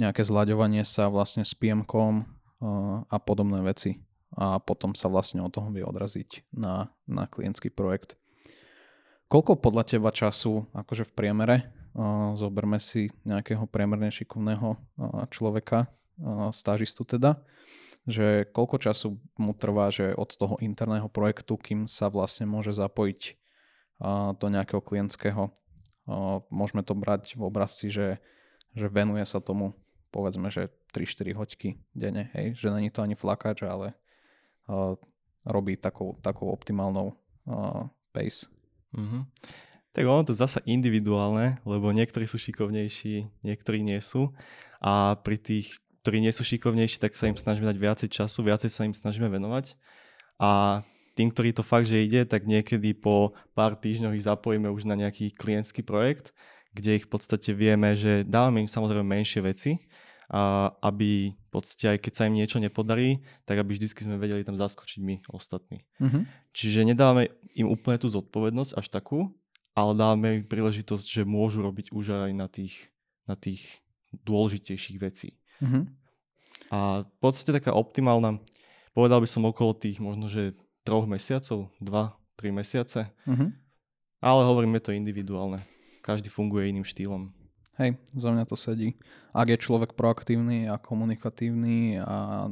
nejaké 0.00 0.24
zľaďovanie 0.24 0.82
sa 0.84 1.12
vlastne 1.12 1.44
s 1.44 1.52
PM-kom 1.52 2.24
uh, 2.24 3.04
a 3.08 3.16
podobné 3.20 3.60
veci. 3.60 4.00
A 4.34 4.58
potom 4.58 4.98
sa 4.98 5.06
vlastne 5.06 5.46
od 5.46 5.54
toho 5.54 5.70
vie 5.70 5.86
odraziť 5.86 6.50
na, 6.50 6.90
na 7.06 7.30
klientský 7.30 7.70
projekt. 7.70 8.18
Koľko 9.30 9.62
podľa 9.62 9.86
teba 9.86 10.10
času, 10.10 10.66
akože 10.74 11.06
v 11.06 11.12
priemere, 11.14 11.56
uh, 11.94 12.34
zoberme 12.34 12.80
si 12.80 13.12
nejakého 13.28 13.68
priemerne 13.68 14.10
šikovného 14.10 14.80
človeka, 15.30 15.86
stážistu 16.54 17.02
teda, 17.04 17.42
že 18.04 18.44
koľko 18.52 18.76
času 18.78 19.16
mu 19.40 19.56
trvá, 19.56 19.88
že 19.88 20.12
od 20.12 20.30
toho 20.36 20.60
interného 20.60 21.08
projektu, 21.08 21.56
kým 21.56 21.88
sa 21.88 22.12
vlastne 22.12 22.44
môže 22.44 22.76
zapojiť 22.76 23.40
do 24.36 24.46
nejakého 24.50 24.84
klientského. 24.84 25.48
Môžeme 26.52 26.84
to 26.84 26.92
brať 26.92 27.38
v 27.38 27.42
obrazci, 27.48 27.88
že, 27.88 28.20
že 28.76 28.86
venuje 28.92 29.24
sa 29.24 29.40
tomu 29.40 29.72
povedzme, 30.12 30.46
že 30.52 30.70
3-4 30.94 31.34
hoďky 31.34 31.68
denne, 31.90 32.30
hej, 32.38 32.54
že 32.54 32.70
není 32.70 32.86
to 32.86 33.02
ani 33.02 33.18
flakač, 33.18 33.66
ale 33.66 33.98
robí 35.42 35.74
takou, 35.74 36.14
takou 36.22 36.54
optimálnou 36.54 37.18
pace. 38.14 38.46
Mhm. 38.94 39.26
Tak 39.94 40.02
ono 40.10 40.26
to 40.26 40.34
zasa 40.34 40.58
individuálne, 40.66 41.62
lebo 41.62 41.94
niektorí 41.94 42.26
sú 42.26 42.34
šikovnejší, 42.34 43.30
niektorí 43.46 43.78
nie 43.78 44.02
sú. 44.02 44.34
A 44.82 45.14
pri 45.22 45.38
tých, 45.38 45.78
ktorí 46.04 46.20
nie 46.20 46.36
sú 46.36 46.44
šikovnejší, 46.44 47.00
tak 47.00 47.16
sa 47.16 47.32
im 47.32 47.40
snažíme 47.40 47.64
dať 47.64 47.80
viacej 47.80 48.08
času, 48.12 48.44
viacej 48.44 48.68
sa 48.68 48.84
im 48.84 48.92
snažíme 48.92 49.32
venovať. 49.32 49.72
A 50.36 50.84
tým, 51.16 51.32
ktorí 51.32 51.56
to 51.56 51.64
fakt, 51.64 51.88
že 51.88 52.04
ide, 52.04 52.28
tak 52.28 52.44
niekedy 52.44 52.92
po 52.92 53.32
pár 53.56 53.72
týždňoch 53.72 54.12
ich 54.12 54.28
zapojíme 54.28 54.68
už 54.68 54.84
na 54.84 55.00
nejaký 55.00 55.32
klientský 55.32 55.80
projekt, 55.80 56.36
kde 56.76 57.00
ich 57.00 57.08
v 57.08 57.10
podstate 57.16 57.56
vieme, 57.56 57.96
že 57.96 58.20
dávame 58.20 58.60
im 58.60 58.68
samozrejme 58.68 59.00
menšie 59.00 59.40
veci, 59.40 59.80
a 60.28 60.72
aby 60.84 61.32
v 61.32 61.48
podstate 61.52 61.96
aj 61.96 61.98
keď 62.04 62.12
sa 62.12 62.26
im 62.28 62.36
niečo 62.36 62.60
nepodarí, 62.60 63.24
tak 63.48 63.60
aby 63.60 63.72
vždy 63.72 63.86
sme 63.88 64.20
vedeli 64.20 64.44
tam 64.44 64.60
zaskočiť 64.60 65.00
my 65.00 65.24
ostatní. 65.32 65.84
Uh-huh. 66.00 66.24
Čiže 66.52 66.84
nedávame 66.84 67.32
im 67.56 67.68
úplne 67.68 68.00
tú 68.00 68.12
zodpovednosť 68.12 68.76
až 68.76 68.86
takú, 68.92 69.32
ale 69.76 69.92
dávame 69.96 70.42
im 70.42 70.44
príležitosť, 70.44 71.06
že 71.06 71.22
môžu 71.28 71.64
robiť 71.64 71.92
už 71.92 72.28
aj 72.28 72.32
na 72.32 72.48
tých, 72.48 72.92
na 73.28 73.36
tých 73.36 73.84
dôležitejších 74.24 74.98
vecí. 74.98 75.36
Uh-huh. 75.62 75.84
A 76.72 77.06
v 77.06 77.16
podstate 77.22 77.54
taká 77.54 77.76
optimálna, 77.76 78.40
povedal 78.96 79.20
by 79.22 79.28
som 79.28 79.46
okolo 79.46 79.76
tých 79.76 80.02
možno, 80.02 80.26
že 80.26 80.56
troch 80.82 81.06
mesiacov, 81.06 81.70
dva, 81.78 82.16
tri 82.34 82.50
mesiace. 82.50 83.10
Uh-huh. 83.28 83.50
Ale 84.24 84.40
hovorím, 84.48 84.80
je 84.80 84.90
to 84.90 84.96
individuálne. 84.96 85.62
Každý 86.00 86.32
funguje 86.32 86.72
iným 86.72 86.84
štýlom. 86.84 87.32
Hej, 87.74 87.98
za 88.14 88.30
mňa 88.30 88.44
to 88.46 88.54
sedí. 88.54 88.94
Ak 89.34 89.50
je 89.50 89.58
človek 89.58 89.98
proaktívny 89.98 90.70
a 90.70 90.78
komunikatívny 90.78 91.98
a 91.98 92.48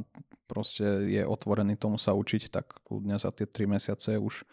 proste 0.51 0.83
je 1.07 1.23
otvorený 1.23 1.79
tomu 1.79 1.95
sa 1.95 2.11
učiť, 2.11 2.51
tak 2.51 2.83
kľudne 2.83 3.15
za 3.15 3.31
tie 3.31 3.47
3 3.47 3.79
mesiace 3.79 4.19
už 4.19 4.43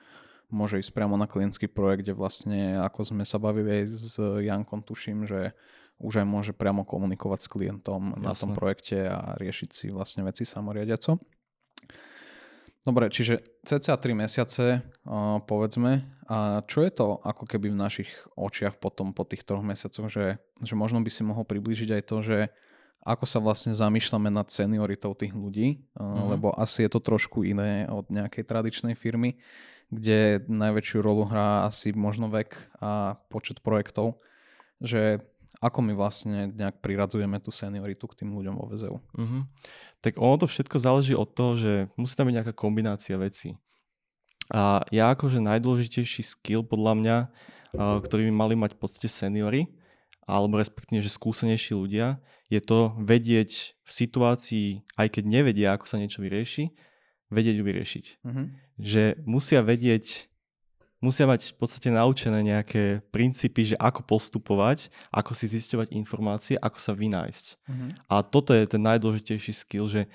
môže 0.51 0.79
ísť 0.79 0.95
priamo 0.95 1.19
na 1.19 1.27
klientský 1.27 1.67
projekt, 1.67 2.07
kde 2.07 2.15
vlastne, 2.15 2.79
ako 2.79 3.15
sme 3.15 3.25
sa 3.27 3.43
bavili 3.43 3.83
aj 3.83 3.85
s 3.91 4.15
Jankom, 4.19 4.83
tuším, 4.87 5.27
že 5.27 5.59
už 6.01 6.25
aj 6.25 6.27
môže 6.27 6.53
priamo 6.57 6.83
komunikovať 6.83 7.45
s 7.45 7.49
klientom 7.53 8.17
Jasne. 8.17 8.25
na 8.25 8.33
tom 8.33 8.51
projekte 8.57 9.07
a 9.07 9.37
riešiť 9.37 9.69
si 9.71 9.87
vlastne 9.93 10.25
veci 10.25 10.49
samoriadiaco. 10.49 11.21
Dobre, 12.81 13.13
čiže 13.13 13.45
cca 13.61 14.01
3 14.01 14.25
mesiace, 14.25 14.81
uh, 14.81 15.37
povedzme. 15.45 16.01
A 16.33 16.65
čo 16.65 16.81
je 16.81 16.89
to 16.89 17.21
ako 17.21 17.45
keby 17.45 17.69
v 17.69 17.77
našich 17.77 18.09
očiach 18.41 18.81
potom 18.81 19.13
po 19.13 19.29
tých 19.29 19.45
troch 19.45 19.61
mesiacoch, 19.61 20.09
že, 20.09 20.41
že 20.65 20.73
možno 20.73 21.05
by 21.05 21.11
si 21.13 21.21
mohol 21.21 21.45
priblížiť 21.45 22.01
aj 22.01 22.03
to, 22.09 22.17
že 22.25 22.39
ako 23.05 23.25
sa 23.29 23.41
vlastne 23.41 23.77
zamýšľame 23.77 24.33
nad 24.33 24.49
senioritou 24.49 25.13
tých 25.13 25.37
ľudí, 25.37 25.85
uh, 25.93 26.01
uh-huh. 26.01 26.33
lebo 26.33 26.57
asi 26.57 26.89
je 26.89 26.91
to 26.97 27.05
trošku 27.05 27.45
iné 27.45 27.85
od 27.93 28.09
nejakej 28.09 28.49
tradičnej 28.49 28.97
firmy, 28.97 29.37
kde 29.93 30.41
najväčšiu 30.49 31.05
rolu 31.05 31.29
hrá 31.29 31.69
asi 31.69 31.93
možno 31.93 32.33
vek 32.33 32.57
a 32.81 33.21
počet 33.29 33.61
projektov, 33.61 34.25
že 34.81 35.21
ako 35.59 35.83
my 35.83 35.93
vlastne 35.99 36.55
nejak 36.55 36.79
priradzujeme 36.79 37.43
tú 37.43 37.51
senioritu 37.51 38.07
k 38.07 38.23
tým 38.23 38.31
ľuďom 38.33 38.55
vo 38.55 38.71
VZU. 38.71 38.97
Uh-huh 38.97 39.43
tak 40.01 40.17
ono 40.17 40.41
to 40.41 40.49
všetko 40.49 40.77
záleží 40.81 41.13
od 41.13 41.29
toho, 41.29 41.57
že 41.57 41.73
musí 41.95 42.17
tam 42.17 42.29
byť 42.29 42.37
nejaká 42.41 42.55
kombinácia 42.57 43.21
vecí. 43.21 43.61
A 44.51 44.83
ja 44.91 45.13
akože 45.15 45.39
najdôležitejší 45.39 46.27
skill 46.27 46.67
podľa 46.67 46.93
mňa, 46.99 47.17
ktorý 47.77 48.27
by 48.33 48.35
mali 48.35 48.55
mať 48.59 48.75
v 48.75 48.81
podstate 48.83 49.09
seniory, 49.13 49.71
alebo 50.27 50.59
respektíve, 50.59 51.05
že 51.05 51.13
skúsenejší 51.13 51.77
ľudia, 51.77 52.19
je 52.51 52.59
to 52.59 52.99
vedieť 52.99 53.79
v 53.79 53.91
situácii, 53.91 54.67
aj 54.99 55.07
keď 55.07 55.25
nevedia, 55.29 55.77
ako 55.77 55.87
sa 55.87 56.03
niečo 56.03 56.19
vyrieši, 56.19 56.75
vedieť 57.31 57.55
ju 57.55 57.63
vyriešiť. 57.63 58.05
Mm-hmm. 58.27 58.47
Že 58.83 59.03
musia 59.23 59.63
vedieť 59.63 60.27
musia 61.01 61.25
mať 61.25 61.57
v 61.57 61.57
podstate 61.57 61.89
naučené 61.89 62.45
nejaké 62.45 63.01
princípy, 63.09 63.73
že 63.73 63.77
ako 63.81 64.05
postupovať, 64.05 64.93
ako 65.09 65.33
si 65.33 65.49
zisťovať 65.49 65.97
informácie, 65.97 66.55
ako 66.61 66.79
sa 66.79 66.93
vynájsť. 66.93 67.47
Mm-hmm. 67.57 67.91
A 68.13 68.15
toto 68.21 68.53
je 68.53 68.69
ten 68.69 68.81
najdôležitejší 68.85 69.53
skill, 69.57 69.89
že 69.89 70.07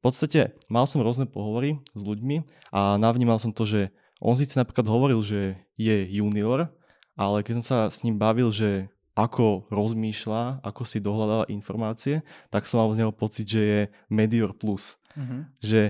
podstate 0.00 0.56
mal 0.70 0.86
som 0.88 1.02
rôzne 1.02 1.28
pohovory 1.28 1.82
s 1.92 2.00
ľuďmi 2.00 2.46
a 2.72 2.96
navnímal 2.96 3.36
som 3.42 3.52
to, 3.52 3.68
že 3.68 3.92
on 4.22 4.38
síce 4.38 4.56
napríklad 4.56 4.86
hovoril, 4.88 5.20
že 5.20 5.60
je 5.76 6.08
junior, 6.08 6.70
ale 7.18 7.44
keď 7.44 7.60
som 7.60 7.64
sa 7.66 7.78
s 7.92 8.00
ním 8.06 8.16
bavil, 8.16 8.48
že 8.48 8.88
ako 9.18 9.68
rozmýšľa, 9.68 10.64
ako 10.64 10.82
si 10.86 11.02
dohľadáva 11.02 11.50
informácie, 11.52 12.24
tak 12.48 12.64
som 12.64 12.80
mal 12.80 12.88
z 12.96 13.04
neho 13.04 13.12
pocit, 13.12 13.44
že 13.44 13.60
je 13.60 13.80
medior 14.08 14.56
plus. 14.56 14.96
Mm-hmm. 15.18 15.40
Že 15.60 15.80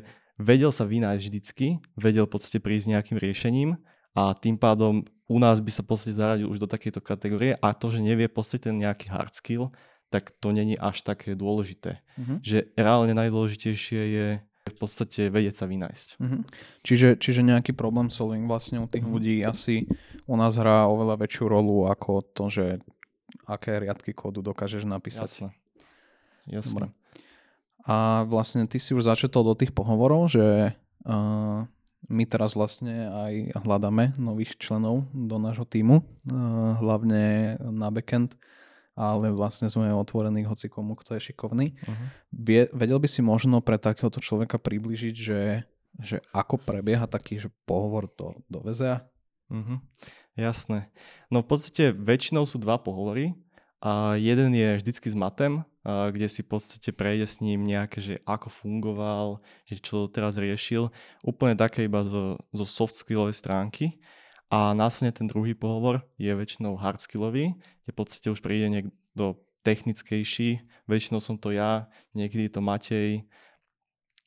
vedel 0.41 0.73
sa 0.73 0.89
vynájsť 0.89 1.25
vždycky, 1.29 1.67
vedel 1.95 2.25
v 2.25 2.33
podstate 2.33 2.59
prísť 2.59 2.97
nejakým 2.97 3.21
riešením 3.21 3.76
a 4.15 4.35
tým 4.35 4.59
pádom 4.59 5.07
u 5.31 5.39
nás 5.39 5.63
by 5.63 5.71
sa 5.71 5.87
podstate 5.87 6.19
zaradil 6.19 6.51
už 6.51 6.59
do 6.59 6.67
takejto 6.67 6.99
kategórie 6.99 7.55
a 7.63 7.71
to, 7.71 7.87
že 7.87 8.03
nevie 8.03 8.27
podstate 8.27 8.67
ten 8.67 8.83
nejaký 8.83 9.07
hard 9.15 9.31
skill, 9.31 9.71
tak 10.11 10.35
to 10.43 10.51
není 10.51 10.75
až 10.75 11.07
také 11.07 11.39
dôležité. 11.39 12.03
Uh-huh. 12.19 12.43
Že 12.43 12.75
reálne 12.75 13.15
najdôležitejšie 13.15 14.01
je 14.11 14.27
v 14.43 14.77
podstate 14.77 15.31
vedieť 15.31 15.63
sa 15.63 15.71
vynájsť. 15.71 16.09
Uh-huh. 16.19 16.43
Čiže, 16.83 17.15
čiže 17.23 17.47
nejaký 17.47 17.79
problem 17.79 18.11
solving 18.11 18.51
vlastne 18.51 18.83
u 18.83 18.91
tých 18.91 19.07
uh-huh. 19.07 19.15
ľudí 19.15 19.47
asi 19.47 19.87
u 20.27 20.35
nás 20.35 20.59
hrá 20.59 20.91
oveľa 20.91 21.23
väčšiu 21.23 21.47
rolu 21.47 21.87
ako 21.87 22.27
to, 22.35 22.51
že 22.51 22.65
aké 23.47 23.79
riadky 23.79 24.11
kódu 24.11 24.43
dokážeš 24.43 24.83
napísať. 24.83 25.31
Jasné. 25.31 25.49
Jasné. 26.51 26.75
Dobre. 26.75 26.87
A 27.87 28.27
vlastne 28.27 28.67
ty 28.67 28.83
si 28.83 28.93
už 28.93 29.07
začetol 29.07 29.47
do 29.47 29.55
tých 29.55 29.71
pohovorov, 29.71 30.29
že 30.29 30.75
uh, 31.07 31.65
my 32.08 32.25
teraz 32.25 32.56
vlastne 32.56 33.10
aj 33.10 33.34
hľadáme 33.60 34.17
nových 34.17 34.56
členov 34.56 35.04
do 35.13 35.36
nášho 35.36 35.69
týmu, 35.69 36.00
eh, 36.00 36.32
hlavne 36.80 37.56
na 37.60 37.93
backend, 37.93 38.39
ale 38.97 39.32
vlastne 39.32 39.69
sme 39.69 39.93
otvorení 39.93 40.45
hoci 40.45 40.69
komu, 40.69 40.97
kto 40.97 41.17
je 41.17 41.32
šikovný. 41.32 41.73
Uh-huh. 41.76 42.06
Vedel 42.73 42.99
by 43.00 43.08
si 43.08 43.25
možno 43.25 43.65
pre 43.65 43.80
takéhoto 43.80 44.21
človeka 44.21 44.60
približiť, 44.60 45.15
že, 45.17 45.65
že 45.97 46.17
ako 46.36 46.60
prebieha 46.60 47.08
taký 47.08 47.41
že 47.41 47.49
pohovor 47.65 48.13
do, 48.17 48.36
do 48.52 48.60
VZA? 48.60 49.08
Uh-huh. 49.49 49.80
Jasné. 50.36 50.93
No 51.32 51.41
v 51.41 51.49
podstate 51.49 51.97
väčšinou 51.97 52.45
sú 52.45 52.60
dva 52.60 52.76
pohovory. 52.76 53.32
A 53.80 54.21
jeden 54.21 54.52
je 54.52 54.76
vždycky 54.76 55.08
s 55.08 55.17
matem, 55.17 55.65
kde 55.84 56.28
si 56.28 56.45
v 56.45 56.56
podstate 56.56 56.93
prejde 56.93 57.25
s 57.25 57.40
ním 57.40 57.64
nejaké, 57.64 58.04
že 58.04 58.14
ako 58.28 58.52
fungoval, 58.52 59.40
že 59.64 59.80
čo 59.80 60.12
teraz 60.12 60.36
riešil. 60.36 60.93
Úplne 61.25 61.56
také 61.56 61.88
iba 61.88 62.04
zo, 62.04 62.36
zo 62.52 62.66
soft 62.69 63.00
skillovej 63.00 63.32
stránky. 63.32 63.97
A 64.50 64.75
následne 64.75 65.14
ten 65.14 65.30
druhý 65.30 65.54
pohovor 65.54 66.02
je 66.19 66.28
väčšinou 66.34 66.75
hard 66.75 66.99
skillový, 67.00 67.54
kde 67.86 67.90
v 67.95 67.99
podstate 67.99 68.28
už 68.28 68.43
príde 68.43 68.66
niekto 68.66 69.38
technickejší. 69.62 70.66
Väčšinou 70.90 71.23
som 71.23 71.38
to 71.38 71.54
ja, 71.54 71.86
niekedy 72.19 72.50
to 72.50 72.58
Matej, 72.58 73.25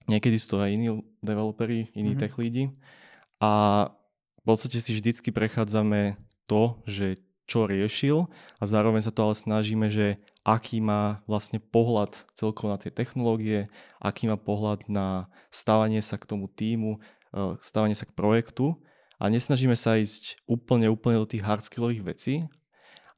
niekedy 0.08 0.40
sú 0.40 0.58
to 0.58 0.64
aj 0.64 0.72
iní 0.74 0.90
developeri, 1.20 1.92
iní 1.92 2.16
mm-hmm. 2.16 2.22
tech 2.24 2.40
lídi. 2.40 2.72
A 3.44 3.92
v 4.40 4.44
podstate 4.48 4.80
si 4.80 4.96
vždycky 4.96 5.36
prechádzame 5.36 6.16
to, 6.48 6.80
že 6.88 7.20
čo 7.44 7.68
riešil 7.68 8.28
a 8.60 8.64
zároveň 8.64 9.04
sa 9.04 9.12
to 9.12 9.28
ale 9.28 9.36
snažíme, 9.36 9.92
že 9.92 10.20
aký 10.44 10.84
má 10.84 11.24
vlastne 11.28 11.60
pohľad 11.60 12.16
celkovo 12.36 12.72
na 12.72 12.80
tie 12.80 12.92
technológie, 12.92 13.72
aký 14.04 14.28
má 14.28 14.36
pohľad 14.36 14.88
na 14.92 15.32
stávanie 15.52 16.04
sa 16.04 16.20
k 16.20 16.28
tomu 16.28 16.52
týmu, 16.52 17.00
e, 17.00 17.60
stávanie 17.64 17.96
sa 17.96 18.08
k 18.08 18.16
projektu 18.16 18.76
a 19.20 19.32
nesnažíme 19.32 19.76
sa 19.76 19.96
ísť 19.96 20.44
úplne, 20.48 20.92
úplne 20.92 21.24
do 21.24 21.28
tých 21.28 21.44
hardskillových 21.44 22.04
vecí, 22.04 22.36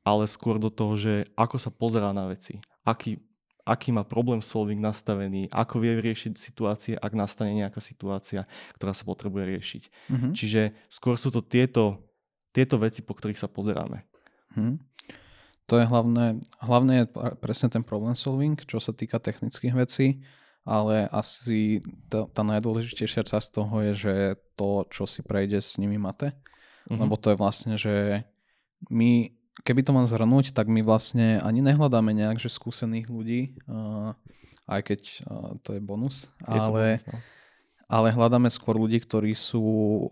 ale 0.06 0.30
skôr 0.30 0.62
do 0.62 0.70
toho, 0.70 0.94
že 0.94 1.14
ako 1.34 1.58
sa 1.58 1.74
pozerá 1.74 2.14
na 2.14 2.30
veci, 2.30 2.62
aký, 2.86 3.18
aký 3.66 3.90
má 3.90 4.06
problém 4.06 4.38
solving 4.38 4.78
nastavený, 4.78 5.50
ako 5.50 5.82
vie 5.82 5.98
riešiť 5.98 6.38
situácie, 6.38 6.94
ak 6.94 7.18
nastane 7.18 7.58
nejaká 7.58 7.82
situácia, 7.82 8.46
ktorá 8.78 8.94
sa 8.94 9.02
potrebuje 9.02 9.44
riešiť. 9.58 9.84
Mm-hmm. 10.14 10.32
Čiže 10.38 10.62
skôr 10.94 11.18
sú 11.18 11.34
to 11.34 11.42
tieto, 11.42 12.06
tieto 12.54 12.78
veci, 12.78 13.02
po 13.02 13.18
ktorých 13.18 13.42
sa 13.42 13.50
pozeráme. 13.50 14.06
Hm. 14.56 14.80
To 15.66 15.82
je 15.82 15.86
hlavné, 15.86 16.38
hlavne 16.62 16.94
je 17.02 17.06
presne 17.42 17.74
ten 17.74 17.82
problem 17.82 18.14
solving, 18.14 18.54
čo 18.70 18.78
sa 18.78 18.94
týka 18.94 19.18
technických 19.18 19.74
vecí, 19.74 20.22
ale 20.62 21.10
asi 21.10 21.82
tá, 22.06 22.30
tá 22.30 22.46
najdôležitejšia 22.46 23.26
časť 23.26 23.48
toho 23.50 23.76
je, 23.90 23.94
že 23.98 24.16
to, 24.54 24.86
čo 24.94 25.10
si 25.10 25.26
prejde 25.26 25.58
s 25.58 25.82
nimi 25.82 25.98
mate, 25.98 26.38
uh-huh. 26.86 27.02
lebo 27.02 27.18
to 27.18 27.34
je 27.34 27.38
vlastne, 27.42 27.74
že 27.82 28.26
my, 28.94 29.34
keby 29.66 29.82
to 29.82 29.94
mám 29.94 30.06
zhrnúť, 30.06 30.54
tak 30.54 30.70
my 30.70 30.86
vlastne 30.86 31.42
ani 31.42 31.66
nehľadáme 31.66 32.14
nejak, 32.14 32.38
že 32.38 32.54
skúsených 32.54 33.10
ľudí, 33.10 33.58
uh, 33.66 34.14
aj 34.70 34.82
keď 34.86 35.02
uh, 35.26 35.58
to 35.66 35.78
je 35.78 35.82
bonus, 35.82 36.30
je 36.46 36.62
ale... 36.62 36.70
To 36.70 36.78
bonus, 36.94 37.06
no 37.10 37.18
ale 37.86 38.10
hľadáme 38.10 38.50
skôr 38.50 38.82
ľudí, 38.82 38.98
ktorí 38.98 39.38
sú 39.38 39.62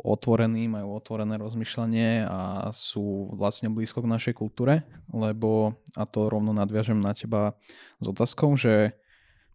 otvorení, 0.05 0.69
majú 0.69 0.93
otvorené 0.93 1.41
rozmýšľanie 1.41 2.29
a 2.29 2.69
sú 2.69 3.33
vlastne 3.33 3.73
blízko 3.73 4.05
k 4.05 4.12
našej 4.13 4.33
kultúre, 4.38 4.86
lebo, 5.09 5.81
a 5.97 6.05
to 6.05 6.29
rovno 6.29 6.53
nadviažem 6.53 7.01
na 7.01 7.17
teba 7.17 7.57
s 7.97 8.05
otázkou, 8.05 8.53
že 8.53 8.93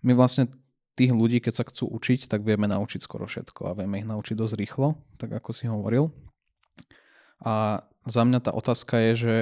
my 0.03 0.19
vlastne 0.19 0.51
tých 0.99 1.15
ľudí, 1.15 1.39
keď 1.39 1.63
sa 1.63 1.65
chcú 1.71 1.87
učiť, 1.95 2.27
tak 2.27 2.43
vieme 2.43 2.67
naučiť 2.67 2.99
skoro 2.99 3.31
všetko 3.31 3.71
a 3.71 3.77
vieme 3.79 4.03
ich 4.03 4.09
naučiť 4.11 4.35
dosť 4.35 4.55
rýchlo, 4.59 4.99
tak 5.15 5.31
ako 5.31 5.51
si 5.55 5.71
hovoril. 5.71 6.11
A 7.39 7.87
za 8.03 8.27
mňa 8.27 8.43
tá 8.43 8.51
otázka 8.51 8.99
je, 8.99 9.13
že 9.15 9.37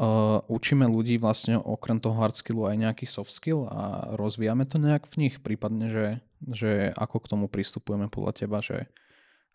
uh, 0.00 0.40
učíme 0.48 0.88
ľudí 0.88 1.20
vlastne 1.20 1.60
okrem 1.60 2.00
toho 2.00 2.16
hard 2.16 2.32
skillu 2.32 2.64
aj 2.64 2.80
nejaký 2.80 3.04
soft 3.04 3.36
skill 3.36 3.68
a 3.68 4.16
rozvíjame 4.16 4.64
to 4.64 4.80
nejak 4.80 5.04
v 5.04 5.28
nich, 5.28 5.36
prípadne, 5.44 5.92
že 5.92 6.04
že 6.46 6.94
ako 6.94 7.16
k 7.24 7.30
tomu 7.30 7.44
pristupujeme 7.50 8.06
podľa 8.06 8.32
teba, 8.34 8.58
že 8.62 8.86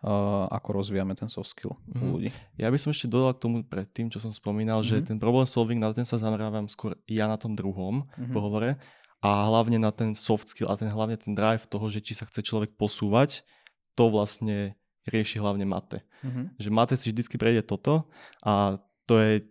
uh, 0.03 0.45
ako 0.51 0.83
rozvíjame 0.83 1.15
ten 1.15 1.31
soft 1.31 1.55
skill 1.55 1.79
mm-hmm. 1.79 1.95
u 1.95 2.03
Mhm. 2.03 2.11
ľudí. 2.11 2.29
Ja 2.59 2.67
by 2.67 2.77
som 2.79 2.91
ešte 2.91 3.07
dodal 3.07 3.31
k 3.35 3.43
tomu 3.43 3.57
predtým, 3.63 4.11
čo 4.11 4.19
som 4.19 4.31
spomínal, 4.35 4.83
mm-hmm. 4.83 4.91
že 4.91 5.03
Mhm. 5.03 5.07
ten 5.07 5.17
problem 5.19 5.45
solving, 5.47 5.79
na 5.79 5.95
ten 5.95 6.03
sa 6.03 6.19
zamerávam 6.19 6.67
skôr 6.67 6.99
ja 7.07 7.27
na 7.31 7.39
tom 7.39 7.55
druhom 7.55 8.03
Mhm. 8.19 8.33
pohovore 8.35 8.75
a 9.23 9.29
hlavne 9.47 9.79
na 9.79 9.91
ten 9.95 10.11
soft 10.11 10.51
skill 10.51 10.67
a 10.67 10.75
ten 10.75 10.91
hlavne 10.91 11.15
ten 11.15 11.31
drive 11.31 11.63
toho, 11.71 11.87
že 11.87 12.03
či 12.03 12.11
sa 12.11 12.27
chce 12.27 12.43
človek 12.43 12.75
posúvať, 12.75 13.47
to 13.95 14.11
vlastne 14.11 14.75
rieši 15.07 15.39
hlavne 15.39 15.63
mate. 15.67 16.03
Mm-hmm. 16.23 16.45
Že 16.59 16.69
mate 16.71 16.95
si 16.99 17.11
vždycky 17.11 17.35
prejde 17.39 17.63
toto 17.63 18.07
a 18.43 18.79
to 19.07 19.19
je 19.19 19.43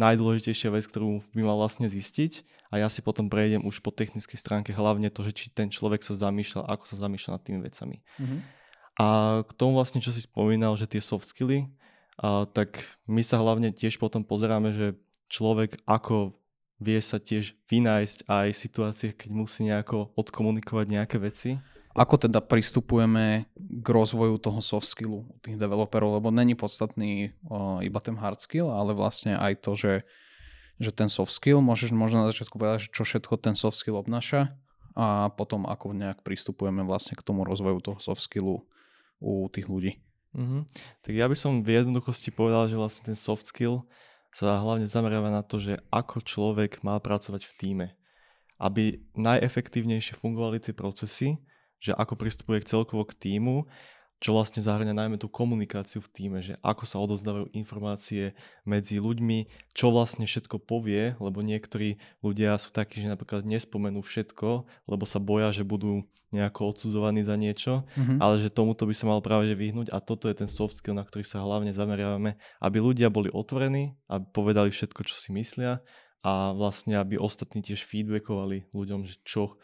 najdôležitejšia 0.00 0.72
vec, 0.72 0.88
ktorú 0.88 1.20
by 1.36 1.42
mal 1.44 1.60
vlastne 1.60 1.84
zistiť 1.84 2.48
a 2.72 2.80
ja 2.80 2.88
si 2.88 3.04
potom 3.04 3.28
prejdem 3.28 3.60
už 3.68 3.84
po 3.84 3.92
technickej 3.92 4.40
stránke 4.40 4.72
hlavne 4.72 5.12
to, 5.12 5.20
že 5.20 5.36
či 5.36 5.44
ten 5.52 5.68
človek 5.68 6.00
sa 6.00 6.16
zamýšľa, 6.16 6.64
ako 6.64 6.84
sa 6.88 6.96
zamýšľa 6.96 7.30
nad 7.36 7.42
tými 7.44 7.60
vecami. 7.60 7.96
Mm-hmm. 8.16 8.40
A 9.00 9.06
k 9.44 9.50
tomu 9.56 9.76
vlastne, 9.76 10.00
čo 10.00 10.12
si 10.12 10.24
spomínal, 10.24 10.72
že 10.80 10.88
tie 10.88 11.04
soft 11.04 11.28
skilly, 11.28 11.68
a, 12.16 12.48
tak 12.48 12.80
my 13.04 13.20
sa 13.20 13.36
hlavne 13.36 13.76
tiež 13.76 14.00
potom 14.00 14.24
pozeráme, 14.24 14.72
že 14.72 14.96
človek 15.28 15.78
ako 15.84 16.32
vie 16.80 17.00
sa 17.04 17.20
tiež 17.20 17.52
vynájsť 17.68 18.24
aj 18.24 18.48
v 18.56 18.62
situáciách, 18.64 19.14
keď 19.14 19.30
musí 19.30 19.68
nejako 19.68 20.16
odkomunikovať 20.16 20.86
nejaké 20.88 21.16
veci. 21.20 21.60
Ako 21.90 22.22
teda 22.22 22.38
pristupujeme 22.38 23.50
k 23.58 23.86
rozvoju 23.90 24.38
toho 24.38 24.62
soft 24.62 24.86
skillu 24.86 25.26
tých 25.42 25.58
developerov, 25.58 26.22
lebo 26.22 26.30
není 26.30 26.54
podstatný 26.54 27.34
o, 27.50 27.82
iba 27.82 27.98
ten 27.98 28.14
hard 28.14 28.38
skill, 28.38 28.70
ale 28.70 28.94
vlastne 28.94 29.34
aj 29.34 29.58
to, 29.58 29.74
že, 29.74 29.94
že 30.78 30.94
ten 30.94 31.10
soft 31.10 31.34
skill, 31.34 31.58
môžeš 31.58 31.90
možno 31.90 32.22
na 32.22 32.30
začiatku 32.30 32.54
povedať, 32.62 32.94
čo 32.94 33.02
všetko 33.02 33.42
ten 33.42 33.58
soft 33.58 33.74
skill 33.74 33.98
obnáša 33.98 34.54
a 34.94 35.34
potom 35.34 35.66
ako 35.66 35.90
nejak 35.94 36.22
pristupujeme 36.22 36.86
vlastne 36.86 37.18
k 37.18 37.26
tomu 37.26 37.42
rozvoju 37.42 37.82
toho 37.82 37.98
soft 37.98 38.22
skillu 38.22 38.62
u 39.18 39.50
tých 39.50 39.66
ľudí. 39.66 39.98
Mhm. 40.34 40.70
Tak 41.02 41.12
ja 41.14 41.26
by 41.26 41.34
som 41.34 41.66
v 41.66 41.74
jednoduchosti 41.74 42.30
povedal, 42.30 42.70
že 42.70 42.78
vlastne 42.78 43.10
ten 43.10 43.18
soft 43.18 43.50
skill 43.50 43.82
sa 44.30 44.62
hlavne 44.62 44.86
zameriava 44.86 45.26
na 45.26 45.42
to, 45.42 45.58
že 45.58 45.82
ako 45.90 46.22
človek 46.22 46.86
má 46.86 46.94
pracovať 47.02 47.50
v 47.50 47.52
týme. 47.58 47.86
Aby 48.62 49.02
najefektívnejšie 49.18 50.14
fungovali 50.14 50.62
tie 50.62 50.70
procesy, 50.70 51.40
že 51.80 51.96
ako 51.96 52.14
pristupuje 52.14 52.60
celkovo 52.62 53.02
k 53.08 53.16
týmu, 53.16 53.64
čo 54.20 54.36
vlastne 54.36 54.60
zahrňa 54.60 54.92
najmä 54.92 55.16
tú 55.16 55.32
komunikáciu 55.32 56.04
v 56.04 56.12
týme, 56.12 56.38
že 56.44 56.60
ako 56.60 56.84
sa 56.84 57.00
odozdávajú 57.00 57.56
informácie 57.56 58.36
medzi 58.68 59.00
ľuďmi, 59.00 59.48
čo 59.72 59.88
vlastne 59.88 60.28
všetko 60.28 60.60
povie, 60.60 61.16
lebo 61.16 61.40
niektorí 61.40 61.96
ľudia 62.20 62.60
sú 62.60 62.68
takí, 62.68 63.00
že 63.00 63.08
napríklad 63.08 63.48
nespomenú 63.48 64.04
všetko, 64.04 64.68
lebo 64.92 65.04
sa 65.08 65.24
boja, 65.24 65.56
že 65.56 65.64
budú 65.64 66.04
nejako 66.36 66.76
odsudzovaní 66.76 67.24
za 67.24 67.34
niečo, 67.40 67.88
Mhm. 67.96 68.20
ale 68.20 68.44
že 68.44 68.52
tomuto 68.52 68.84
by 68.84 68.92
sa 68.92 69.08
mal 69.08 69.24
práve 69.24 69.48
že 69.48 69.56
vyhnúť 69.56 69.88
a 69.88 70.04
toto 70.04 70.28
je 70.28 70.36
ten 70.36 70.52
soft 70.52 70.76
skill, 70.76 70.94
na 70.94 71.02
ktorý 71.02 71.24
sa 71.24 71.40
hlavne 71.40 71.72
zameriavame, 71.72 72.36
aby 72.60 72.76
ľudia 72.76 73.08
boli 73.08 73.32
otvorení, 73.32 73.96
aby 74.06 74.28
povedali 74.36 74.68
všetko, 74.68 75.00
čo 75.08 75.16
si 75.16 75.32
myslia 75.32 75.80
a 76.20 76.52
vlastne 76.52 77.00
aby 77.00 77.16
ostatní 77.16 77.64
tiež 77.64 77.88
feedbackovali 77.88 78.68
ľuďom, 78.76 79.08
že 79.08 79.16
čo 79.24 79.56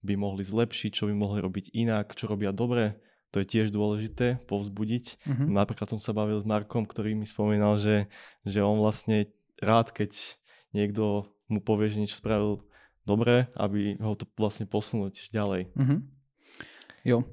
by 0.00 0.14
mohli 0.16 0.42
zlepšiť, 0.44 0.90
čo 0.96 1.08
by 1.08 1.14
mohli 1.14 1.44
robiť 1.44 1.76
inak, 1.76 2.16
čo 2.16 2.28
robia 2.28 2.52
dobre. 2.52 2.96
To 3.30 3.38
je 3.38 3.46
tiež 3.46 3.70
dôležité, 3.70 4.42
povzbudiť. 4.50 5.22
Mhm. 5.26 5.44
Napríklad 5.54 5.86
som 5.86 6.00
sa 6.02 6.10
bavil 6.10 6.42
s 6.42 6.46
Markom, 6.48 6.82
ktorý 6.82 7.14
mi 7.14 7.28
spomínal, 7.28 7.78
že, 7.78 8.10
že 8.42 8.64
on 8.64 8.82
vlastne 8.82 9.30
rád, 9.62 9.94
keď 9.94 10.16
niekto 10.74 11.30
mu 11.46 11.62
povie, 11.62 11.90
že 11.90 12.00
niečo 12.02 12.18
spravil 12.18 12.62
dobre, 13.06 13.50
aby 13.54 13.98
ho 13.98 14.14
to 14.18 14.26
vlastne 14.34 14.66
posunúť 14.66 15.30
ďalej. 15.30 15.70
Mhm. 15.78 15.96
Jo. 17.06 17.24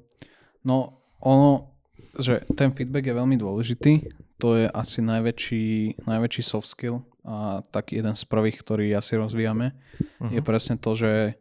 No, 0.64 1.02
ono, 1.20 1.76
že 2.18 2.46
ten 2.54 2.72
feedback 2.72 3.10
je 3.10 3.18
veľmi 3.18 3.36
dôležitý. 3.36 4.10
To 4.38 4.54
je 4.54 4.70
asi 4.70 5.02
najväčší, 5.02 5.66
najväčší 6.06 6.42
soft 6.46 6.70
skill 6.70 7.02
a 7.26 7.60
taký 7.74 7.98
jeden 7.98 8.14
z 8.14 8.22
prvých, 8.24 8.62
ktorý 8.62 8.86
asi 8.94 9.18
rozvíjame. 9.18 9.74
Mhm. 10.22 10.38
Je 10.38 10.40
presne 10.46 10.76
to, 10.78 10.94
že 10.94 11.34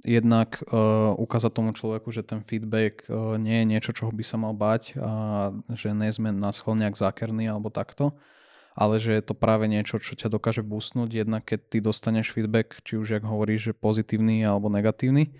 jednak 0.00 0.64
uh, 0.68 1.12
ukázať 1.16 1.52
tomu 1.52 1.70
človeku, 1.76 2.08
že 2.08 2.24
ten 2.24 2.40
feedback 2.40 3.04
uh, 3.06 3.36
nie 3.36 3.62
je 3.62 3.66
niečo, 3.68 3.90
čoho 3.92 4.12
by 4.12 4.24
sa 4.24 4.40
mal 4.40 4.56
bať 4.56 4.96
a 4.96 5.10
že 5.76 5.92
nie 5.92 6.08
sme 6.08 6.32
na 6.32 6.50
schvál 6.56 6.80
nejak 6.80 6.96
zákerný 6.96 7.52
alebo 7.52 7.68
takto, 7.68 8.16
ale 8.72 8.96
že 8.96 9.12
je 9.12 9.22
to 9.24 9.34
práve 9.36 9.68
niečo, 9.68 10.00
čo 10.00 10.16
ťa 10.16 10.32
dokáže 10.32 10.64
boostnúť, 10.64 11.10
jednak 11.26 11.44
keď 11.44 11.60
ty 11.68 11.78
dostaneš 11.84 12.32
feedback, 12.32 12.80
či 12.86 12.96
už 12.96 13.20
jak 13.20 13.24
hovoríš, 13.26 13.72
že 13.72 13.72
pozitívny 13.76 14.40
alebo 14.40 14.72
negatívny, 14.72 15.36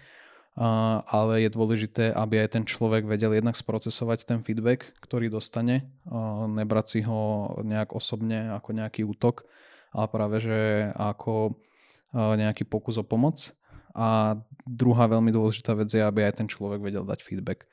a, 0.59 1.01
ale 1.09 1.47
je 1.47 1.51
dôležité, 1.55 2.05
aby 2.13 2.43
aj 2.45 2.61
ten 2.61 2.65
človek 2.67 3.07
vedel 3.07 3.33
jednak 3.33 3.57
sprocesovať 3.57 4.29
ten 4.29 4.41
feedback, 4.45 4.93
ktorý 5.01 5.31
dostane, 5.31 5.89
a 6.11 6.45
nebrať 6.51 6.87
si 6.91 7.01
ho 7.07 7.55
nejak 7.63 7.97
osobne 7.97 8.53
ako 8.53 8.77
nejaký 8.77 9.07
útok, 9.07 9.47
ale 9.95 10.07
práve 10.11 10.37
že 10.43 10.91
ako 10.99 11.57
a, 12.13 12.37
nejaký 12.37 12.67
pokus 12.67 12.99
o 12.99 13.07
pomoc. 13.07 13.57
A 13.95 14.39
druhá 14.67 15.11
veľmi 15.11 15.35
dôležitá 15.35 15.75
vec 15.75 15.91
je, 15.91 16.03
aby 16.03 16.27
aj 16.27 16.43
ten 16.43 16.49
človek 16.49 16.79
vedel 16.83 17.03
dať 17.03 17.23
feedback. 17.23 17.67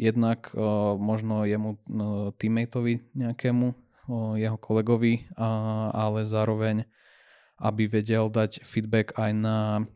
Jednak 0.00 0.52
uh, 0.52 0.96
možno 0.96 1.44
jemu 1.44 1.76
uh, 1.76 2.32
teammateovi 2.36 3.12
nejakému, 3.16 3.66
uh, 3.72 4.34
jeho 4.36 4.56
kolegovi, 4.56 5.28
ale 5.36 6.24
zároveň 6.24 6.88
aby 7.62 7.86
vedel 7.86 8.26
dať 8.26 8.66
feedback 8.66 9.14
aj 9.14 9.30
na 9.30 9.86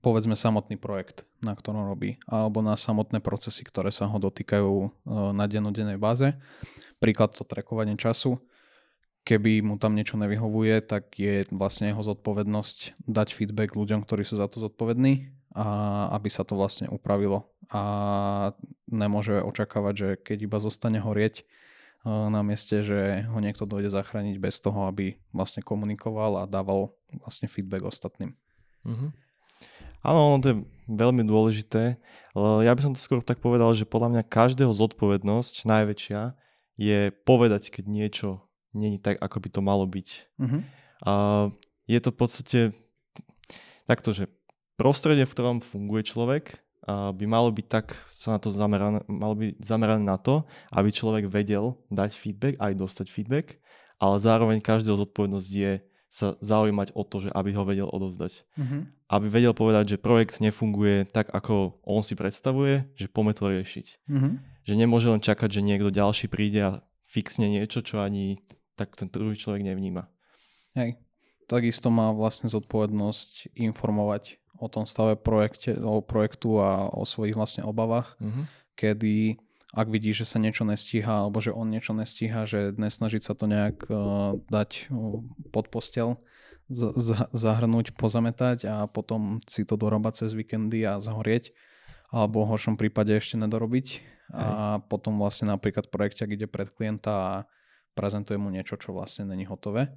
povedzme 0.00 0.32
samotný 0.32 0.80
projekt, 0.80 1.28
na 1.44 1.52
ktorom 1.52 1.84
robí, 1.84 2.16
alebo 2.24 2.64
na 2.64 2.74
samotné 2.74 3.20
procesy, 3.20 3.62
ktoré 3.62 3.92
sa 3.92 4.08
ho 4.08 4.16
dotýkajú 4.16 5.04
na 5.36 5.44
dennodennej 5.44 6.00
báze. 6.00 6.32
Príklad 6.98 7.36
to 7.36 7.44
trackovanie 7.44 7.94
času. 8.00 8.40
Keby 9.20 9.60
mu 9.60 9.76
tam 9.76 9.94
niečo 9.94 10.16
nevyhovuje, 10.16 10.80
tak 10.80 11.20
je 11.20 11.44
vlastne 11.52 11.92
jeho 11.92 12.00
zodpovednosť 12.00 13.04
dať 13.04 13.28
feedback 13.36 13.76
ľuďom, 13.76 14.02
ktorí 14.02 14.24
sú 14.24 14.40
za 14.40 14.48
to 14.48 14.64
zodpovední 14.64 15.28
a 15.52 16.08
aby 16.16 16.32
sa 16.32 16.46
to 16.46 16.56
vlastne 16.56 16.88
upravilo. 16.88 17.52
A 17.70 17.82
nemôže 18.88 19.38
očakávať, 19.44 19.94
že 19.94 20.08
keď 20.18 20.38
iba 20.48 20.58
zostane 20.58 20.98
horieť 20.98 21.44
uh, 21.44 22.32
na 22.32 22.40
mieste, 22.40 22.80
že 22.80 23.28
ho 23.28 23.38
niekto 23.38 23.68
dojde 23.68 23.92
zachrániť 23.92 24.40
bez 24.40 24.58
toho, 24.58 24.88
aby 24.88 25.20
vlastne 25.36 25.60
komunikoval 25.60 26.40
a 26.40 26.48
dával 26.48 26.96
vlastne 27.20 27.46
feedback 27.46 27.84
ostatným. 27.84 28.34
Mhm. 28.88 29.12
Áno, 30.00 30.40
to 30.40 30.46
je 30.48 30.56
veľmi 30.88 31.28
dôležité. 31.28 32.00
Ja 32.32 32.72
by 32.72 32.80
som 32.80 32.92
to 32.96 33.00
skôr 33.04 33.20
tak 33.20 33.44
povedal, 33.44 33.76
že 33.76 33.84
podľa 33.84 34.16
mňa 34.16 34.32
každého 34.32 34.72
zodpovednosť 34.72 35.68
najväčšia 35.68 36.32
je 36.80 37.12
povedať, 37.28 37.68
keď 37.68 37.84
niečo 37.84 38.48
není 38.74 38.98
tak, 38.98 39.18
ako 39.18 39.36
by 39.40 39.48
to 39.50 39.60
malo 39.60 39.84
byť. 39.86 40.08
Mhm. 40.38 40.58
A 41.06 41.12
je 41.88 41.98
to 42.00 42.10
v 42.12 42.18
podstate 42.18 42.60
takto, 43.88 44.14
že 44.14 44.30
prostredie, 44.78 45.26
v 45.26 45.34
ktorom 45.34 45.58
funguje 45.64 46.06
človek, 46.06 46.60
a 46.80 47.12
by 47.12 47.24
malo 47.28 47.52
byť 47.52 47.66
tak 47.68 47.92
sa 48.08 48.36
na 48.36 48.38
to 48.40 48.48
zamerané, 48.48 49.04
malo 49.04 49.36
byť 49.36 49.60
zamerané 49.60 50.00
na 50.00 50.16
to, 50.16 50.48
aby 50.72 50.88
človek 50.88 51.28
vedel 51.28 51.76
dať 51.92 52.16
feedback, 52.16 52.54
aj 52.56 52.72
dostať 52.72 53.06
feedback, 53.12 53.60
ale 54.00 54.16
zároveň 54.16 54.64
každého 54.64 54.96
zodpovednosť 54.96 55.50
je 55.52 55.72
sa 56.10 56.34
zaujímať 56.42 56.90
o 56.98 57.06
to, 57.06 57.22
že 57.22 57.30
aby 57.30 57.54
ho 57.54 57.62
vedel 57.62 57.86
odovzdať. 57.86 58.42
Mhm. 58.58 58.78
Aby 59.06 59.26
vedel 59.30 59.54
povedať, 59.54 59.94
že 59.94 60.02
projekt 60.02 60.42
nefunguje 60.42 61.06
tak, 61.06 61.30
ako 61.30 61.78
on 61.86 62.02
si 62.02 62.18
predstavuje, 62.18 62.90
že 62.98 63.06
poďme 63.06 63.32
to 63.38 63.44
riešiť. 63.46 63.86
Mhm. 64.10 64.28
Že 64.66 64.74
nemôže 64.74 65.06
len 65.06 65.22
čakať, 65.22 65.48
že 65.54 65.62
niekto 65.62 65.94
ďalší 65.94 66.26
príde 66.26 66.60
a 66.66 66.82
fixne 67.06 67.46
niečo, 67.46 67.86
čo 67.86 68.02
ani 68.02 68.42
tak 68.80 68.96
ten 68.96 69.06
druhý 69.06 69.36
človek 69.36 69.60
nevníma. 69.60 70.08
Hej. 70.72 70.96
Takisto 71.44 71.90
má 71.90 72.14
vlastne 72.14 72.48
zodpovednosť 72.48 73.52
informovať 73.52 74.38
o 74.56 74.66
tom 74.66 74.84
stave 74.84 75.16
projekte, 75.16 75.76
o 75.76 76.00
projektu 76.00 76.56
a 76.56 76.88
o 76.88 77.04
svojich 77.04 77.34
vlastne 77.34 77.64
obavách, 77.64 78.16
Mhm. 78.20 78.42
kedy 78.74 79.14
ak 79.70 79.86
vidí, 79.86 80.10
že 80.10 80.26
sa 80.26 80.42
niečo 80.42 80.66
nestíha 80.66 81.22
alebo 81.22 81.38
že 81.38 81.54
on 81.54 81.70
niečo 81.70 81.94
nestíha, 81.94 82.42
že 82.42 82.74
nesnažiť 82.74 83.22
sa 83.22 83.38
to 83.38 83.46
nejak 83.46 83.86
uh, 83.86 84.34
dať 84.50 84.90
uh, 84.90 85.22
pod 85.54 85.70
postel, 85.70 86.18
z- 86.66 86.90
z- 86.98 87.30
zahrnúť, 87.30 87.94
pozametať 87.94 88.66
a 88.66 88.90
potom 88.90 89.38
si 89.46 89.62
to 89.62 89.78
dorobať 89.78 90.26
cez 90.26 90.34
víkendy 90.34 90.82
a 90.82 90.98
zahorieť 90.98 91.54
alebo 92.10 92.42
v 92.42 92.50
horšom 92.50 92.74
prípade 92.74 93.14
ešte 93.14 93.38
nedorobiť 93.38 93.86
a 94.34 94.78
potom 94.82 95.18
vlastne 95.18 95.50
napríklad 95.50 95.86
projekťak 95.86 96.34
ide 96.34 96.46
pred 96.46 96.70
klienta 96.70 97.10
a 97.14 97.32
prezentuje 97.94 98.38
mu 98.38 98.48
niečo, 98.52 98.78
čo 98.78 98.94
vlastne 98.94 99.26
není 99.26 99.44
hotové 99.44 99.94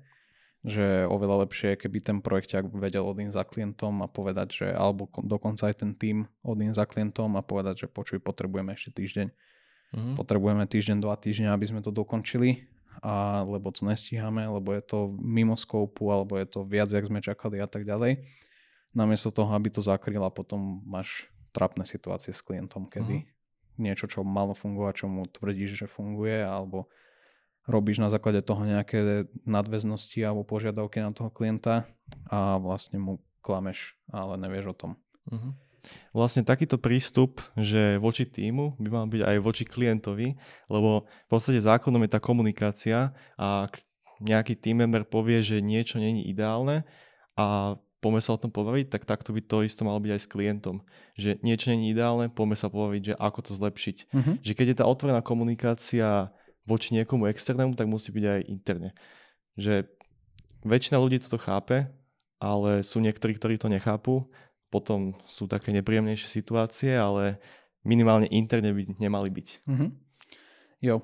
že 0.64 1.04
oveľa 1.12 1.44
lepšie 1.44 1.76
je, 1.76 1.82
keby 1.86 1.98
ten 2.00 2.18
projekťák 2.24 2.72
vedel 2.80 3.04
odísť 3.04 3.36
za 3.36 3.44
klientom 3.44 4.00
a 4.00 4.08
povedať, 4.08 4.64
že 4.64 4.68
alebo 4.72 5.12
ko- 5.12 5.20
dokonca 5.20 5.68
aj 5.68 5.84
ten 5.84 5.92
tým 5.92 6.24
odísť 6.40 6.80
za 6.80 6.86
klientom 6.88 7.36
a 7.36 7.44
povedať, 7.44 7.86
že 7.86 7.88
počuj, 7.92 8.24
potrebujeme 8.24 8.72
ešte 8.72 8.96
týždeň. 9.04 9.28
Mhm. 9.94 10.12
Potrebujeme 10.16 10.64
týždeň, 10.64 11.04
dva 11.04 11.20
týždňa, 11.20 11.52
aby 11.52 11.66
sme 11.68 11.84
to 11.84 11.92
dokončili, 11.92 12.64
a, 13.04 13.44
lebo 13.44 13.76
to 13.76 13.84
nestíhame, 13.84 14.48
lebo 14.48 14.72
je 14.72 14.84
to 14.88 15.12
mimo 15.20 15.60
skoupu, 15.60 16.08
alebo 16.08 16.40
je 16.40 16.48
to 16.48 16.64
viac, 16.64 16.88
jak 16.88 17.06
sme 17.12 17.20
čakali 17.20 17.60
a 17.60 17.68
tak 17.68 17.84
ďalej. 17.84 18.24
Namiesto 18.96 19.36
toho, 19.36 19.52
aby 19.52 19.68
to 19.68 19.84
zakryl 19.84 20.24
a 20.24 20.32
potom 20.32 20.80
máš 20.88 21.28
trapné 21.52 21.84
situácie 21.84 22.32
s 22.32 22.40
klientom, 22.40 22.88
kedy 22.88 23.28
niečo, 23.76 24.06
čo 24.06 24.24
malo 24.24 24.56
fungovať, 24.56 24.94
čo 24.96 25.06
mu 25.12 25.26
tvrdíš, 25.28 25.86
že 25.86 25.88
funguje, 25.92 26.40
alebo 26.46 26.88
robíš 27.68 28.04
na 28.04 28.12
základe 28.12 28.44
toho 28.44 28.64
nejaké 28.68 29.28
nadväznosti 29.48 30.20
alebo 30.24 30.44
požiadavky 30.44 31.00
na 31.00 31.16
toho 31.16 31.32
klienta 31.32 31.88
a 32.28 32.60
vlastne 32.60 33.00
mu 33.00 33.24
klameš, 33.44 33.96
ale 34.12 34.36
nevieš 34.40 34.72
o 34.72 34.76
tom. 34.76 34.92
Uh-huh. 35.32 35.56
Vlastne 36.16 36.48
takýto 36.48 36.80
prístup, 36.80 37.44
že 37.60 38.00
voči 38.00 38.24
týmu 38.24 38.80
by 38.80 38.90
mal 38.92 39.06
byť 39.08 39.22
aj 39.24 39.38
voči 39.44 39.64
klientovi, 39.68 40.36
lebo 40.72 41.04
v 41.08 41.28
podstate 41.28 41.60
základom 41.60 42.04
je 42.08 42.12
tá 42.12 42.20
komunikácia 42.24 43.12
a 43.36 43.68
ak 43.68 43.84
nejaký 44.24 44.56
team 44.56 44.80
member 44.80 45.04
povie, 45.04 45.44
že 45.44 45.60
niečo 45.60 46.00
není 46.00 46.24
ideálne 46.32 46.88
a 47.36 47.76
poďme 48.00 48.22
sa 48.24 48.36
o 48.36 48.40
tom 48.40 48.52
pobaviť, 48.52 48.92
tak 48.92 49.08
takto 49.08 49.32
by 49.32 49.44
to 49.44 49.64
isto 49.64 49.84
malo 49.88 50.00
byť 50.00 50.12
aj 50.12 50.22
s 50.24 50.32
klientom. 50.32 50.76
Že 51.16 51.40
niečo 51.44 51.72
nie 51.72 51.88
je 51.88 51.92
ideálne, 51.96 52.28
poďme 52.28 52.56
sa 52.60 52.68
pobaviť, 52.68 53.02
že 53.12 53.14
ako 53.16 53.40
to 53.48 53.52
zlepšiť. 53.56 53.98
Uh-huh. 54.12 54.36
Že 54.44 54.52
keď 54.56 54.66
je 54.72 54.78
tá 54.80 54.86
otvorená 54.88 55.20
komunikácia 55.24 56.32
voči 56.64 56.96
niekomu 56.96 57.28
externému, 57.28 57.76
tak 57.76 57.92
musí 57.92 58.12
byť 58.12 58.26
aj 58.26 58.40
interne. 58.48 58.90
Že 59.60 59.88
väčšina 60.64 60.98
ľudí 61.00 61.20
toto 61.20 61.36
chápe, 61.40 61.92
ale 62.40 62.84
sú 62.84 63.04
niektorí, 63.04 63.36
ktorí 63.36 63.56
to 63.60 63.72
nechápu. 63.72 64.28
Potom 64.72 65.14
sú 65.28 65.46
také 65.46 65.70
nepríjemnejšie 65.76 66.28
situácie, 66.28 66.92
ale 66.96 67.38
minimálne 67.86 68.28
interne 68.32 68.74
by 68.74 68.84
nemali 68.98 69.30
byť. 69.30 69.48
Uh-huh. 69.70 69.90
Jo. 70.82 70.96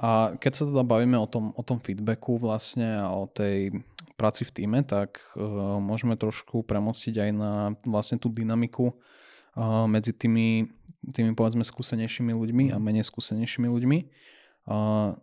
A 0.00 0.34
keď 0.40 0.52
sa 0.56 0.64
teda 0.66 0.82
bavíme 0.82 1.18
o 1.20 1.28
tom, 1.28 1.52
o 1.52 1.62
tom 1.62 1.78
feedbacku 1.78 2.40
vlastne 2.40 2.98
a 2.98 3.12
o 3.12 3.28
tej 3.28 3.70
práci 4.16 4.48
v 4.48 4.54
týme, 4.54 4.80
tak 4.86 5.20
uh, 5.36 5.78
môžeme 5.78 6.16
trošku 6.16 6.64
premostiť 6.64 7.14
aj 7.28 7.30
na 7.34 7.52
vlastne 7.84 8.16
tú 8.16 8.32
dynamiku 8.32 8.90
uh, 8.90 9.84
medzi 9.84 10.16
tými, 10.16 10.72
tými 11.12 11.36
povedzme 11.36 11.62
skúsenejšími 11.62 12.32
ľuďmi 12.32 12.64
a 12.72 12.80
mhm. 12.80 12.82
menej 12.82 13.04
skúsenejšími 13.06 13.68
ľuďmi. 13.68 13.98
Uh, 13.98 14.10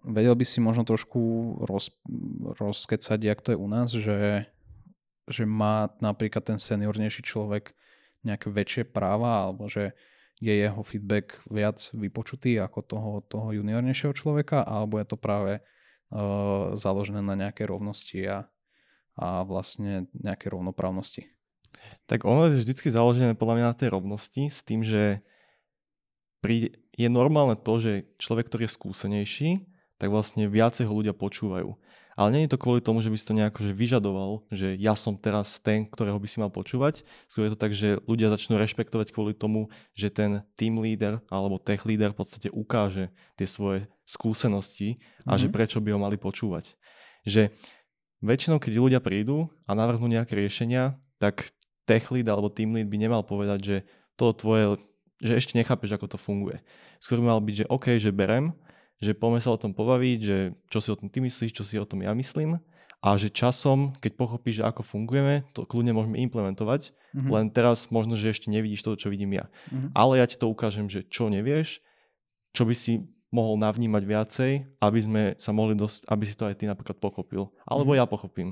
vedel 0.04 0.36
by 0.36 0.45
si 0.45 0.60
možno 0.60 0.84
trošku 0.84 1.19
roz, 1.63 1.95
rozkecať, 2.60 3.19
jak 3.23 3.39
to 3.39 3.56
je 3.56 3.58
u 3.60 3.67
nás, 3.71 3.89
že, 3.91 4.52
že 5.32 5.43
má 5.47 5.88
napríklad 6.04 6.43
ten 6.43 6.60
seniornejší 6.60 7.23
človek 7.23 7.71
nejaké 8.28 8.52
väčšie 8.52 8.84
práva, 8.91 9.47
alebo 9.47 9.71
že 9.71 9.95
je 10.39 10.52
jeho 10.56 10.80
feedback 10.84 11.39
viac 11.52 11.80
vypočutý 11.95 12.60
ako 12.60 12.80
toho, 12.84 13.12
toho 13.28 13.47
juniornejšieho 13.56 14.15
človeka, 14.15 14.63
alebo 14.63 14.99
je 14.99 15.08
to 15.08 15.17
práve 15.19 15.60
uh, 15.60 16.75
založené 16.75 17.23
na 17.23 17.36
nejaké 17.36 17.67
rovnosti 17.67 18.19
a, 18.28 18.47
a 19.19 19.43
vlastne 19.43 20.08
nejaké 20.15 20.52
rovnoprávnosti. 20.52 21.32
Tak 22.08 22.28
ono 22.28 22.49
je 22.52 22.63
vždy 22.63 22.91
založené 22.91 23.32
podľa 23.36 23.56
mňa 23.56 23.65
na 23.71 23.75
tej 23.78 23.89
rovnosti 23.93 24.47
s 24.47 24.60
tým, 24.63 24.84
že 24.84 25.23
pri, 26.39 26.75
je 26.95 27.08
normálne 27.12 27.56
to, 27.60 27.80
že 27.80 28.08
človek, 28.19 28.47
ktorý 28.47 28.67
je 28.67 28.75
skúsenejší, 28.75 29.49
tak 29.99 30.12
vlastne 30.12 30.47
viacej 30.47 30.88
ho 30.88 30.93
ľudia 30.95 31.12
počúvajú. 31.12 31.75
Ale 32.19 32.36
nie 32.36 32.43
je 32.43 32.52
to 32.52 32.60
kvôli 32.60 32.84
tomu, 32.84 32.99
že 32.99 33.08
by 33.08 33.15
si 33.15 33.28
to 33.32 33.32
nejako 33.32 33.63
že 33.63 33.71
vyžadoval, 33.71 34.43
že 34.52 34.75
ja 34.75 34.91
som 34.91 35.15
teraz 35.15 35.56
ten, 35.63 35.88
ktorého 35.88 36.19
by 36.19 36.28
si 36.28 36.43
mal 36.43 36.52
počúvať. 36.52 37.08
Skôr 37.32 37.47
je 37.47 37.56
to 37.56 37.60
tak, 37.60 37.71
že 37.71 37.95
ľudia 38.12 38.28
začnú 38.28 38.60
rešpektovať 38.60 39.15
kvôli 39.15 39.32
tomu, 39.32 39.71
že 39.95 40.12
ten 40.12 40.43
team 40.60 40.84
leader 40.84 41.23
alebo 41.32 41.56
tech 41.63 41.88
leader 41.88 42.12
v 42.12 42.19
podstate 42.19 42.52
ukáže 42.52 43.08
tie 43.39 43.47
svoje 43.47 43.88
skúsenosti 44.04 44.99
a 45.23 45.36
mm-hmm. 45.36 45.39
že 45.39 45.47
mhm. 45.47 45.54
prečo 45.56 45.78
by 45.80 45.95
ho 45.95 45.99
mali 46.04 46.19
počúvať. 46.19 46.75
Že 47.23 47.56
väčšinou, 48.19 48.60
keď 48.60 48.73
ľudia 48.84 48.99
prídu 48.99 49.47
a 49.63 49.71
navrhnú 49.71 50.12
nejaké 50.12 50.36
riešenia, 50.36 50.99
tak 51.23 51.47
tech 51.88 52.12
lead 52.12 52.28
alebo 52.28 52.52
team 52.52 52.75
lead 52.75 52.91
by 52.91 52.99
nemal 52.99 53.23
povedať, 53.23 53.60
že 53.63 53.78
to 54.19 54.36
tvoje, 54.36 54.75
že 55.20 55.36
ešte 55.36 55.56
nechápeš, 55.60 55.96
ako 55.96 56.16
to 56.16 56.18
funguje. 56.18 56.64
Skôr 57.04 57.20
mal 57.20 57.40
byť, 57.44 57.56
že 57.64 57.70
OK, 57.70 57.86
že 58.00 58.12
berem, 58.12 58.56
že 59.00 59.16
poďme 59.16 59.40
sa 59.40 59.56
o 59.56 59.60
tom 59.60 59.72
pobaviť, 59.72 60.20
že 60.20 60.38
čo 60.68 60.80
si 60.84 60.90
o 60.92 61.00
tom 61.00 61.08
ty 61.08 61.24
myslíš, 61.24 61.52
čo 61.56 61.64
si 61.64 61.80
o 61.80 61.88
tom 61.88 62.04
ja 62.04 62.12
myslím 62.12 62.60
a 63.00 63.16
že 63.16 63.32
časom, 63.32 63.96
keď 64.04 64.12
pochopíš, 64.20 64.60
že 64.60 64.68
ako 64.68 64.84
fungujeme, 64.84 65.48
to 65.56 65.64
kľudne 65.64 65.96
môžeme 65.96 66.20
implementovať, 66.20 66.92
mm-hmm. 66.92 67.32
len 67.32 67.46
teraz 67.48 67.88
možno, 67.88 68.20
že 68.20 68.36
ešte 68.36 68.52
nevidíš 68.52 68.84
to, 68.84 69.00
čo 69.00 69.08
vidím 69.08 69.40
ja. 69.40 69.48
Mm-hmm. 69.72 69.96
Ale 69.96 70.20
ja 70.20 70.26
ti 70.28 70.36
to 70.36 70.52
ukážem, 70.52 70.92
že 70.92 71.08
čo 71.08 71.32
nevieš, 71.32 71.80
čo 72.52 72.68
by 72.68 72.76
si 72.76 73.08
mohol 73.32 73.56
navnímať 73.62 74.04
viacej, 74.04 74.52
aby 74.84 75.00
sme 75.00 75.24
sa 75.40 75.56
mohli 75.56 75.80
dosť, 75.80 76.12
aby 76.12 76.24
si 76.28 76.36
to 76.36 76.50
aj 76.50 76.60
ty 76.60 76.68
napríklad 76.68 77.00
pochopil. 77.00 77.56
Alebo 77.64 77.96
mm-hmm. 77.96 78.04
ja 78.04 78.12
pochopím. 78.12 78.50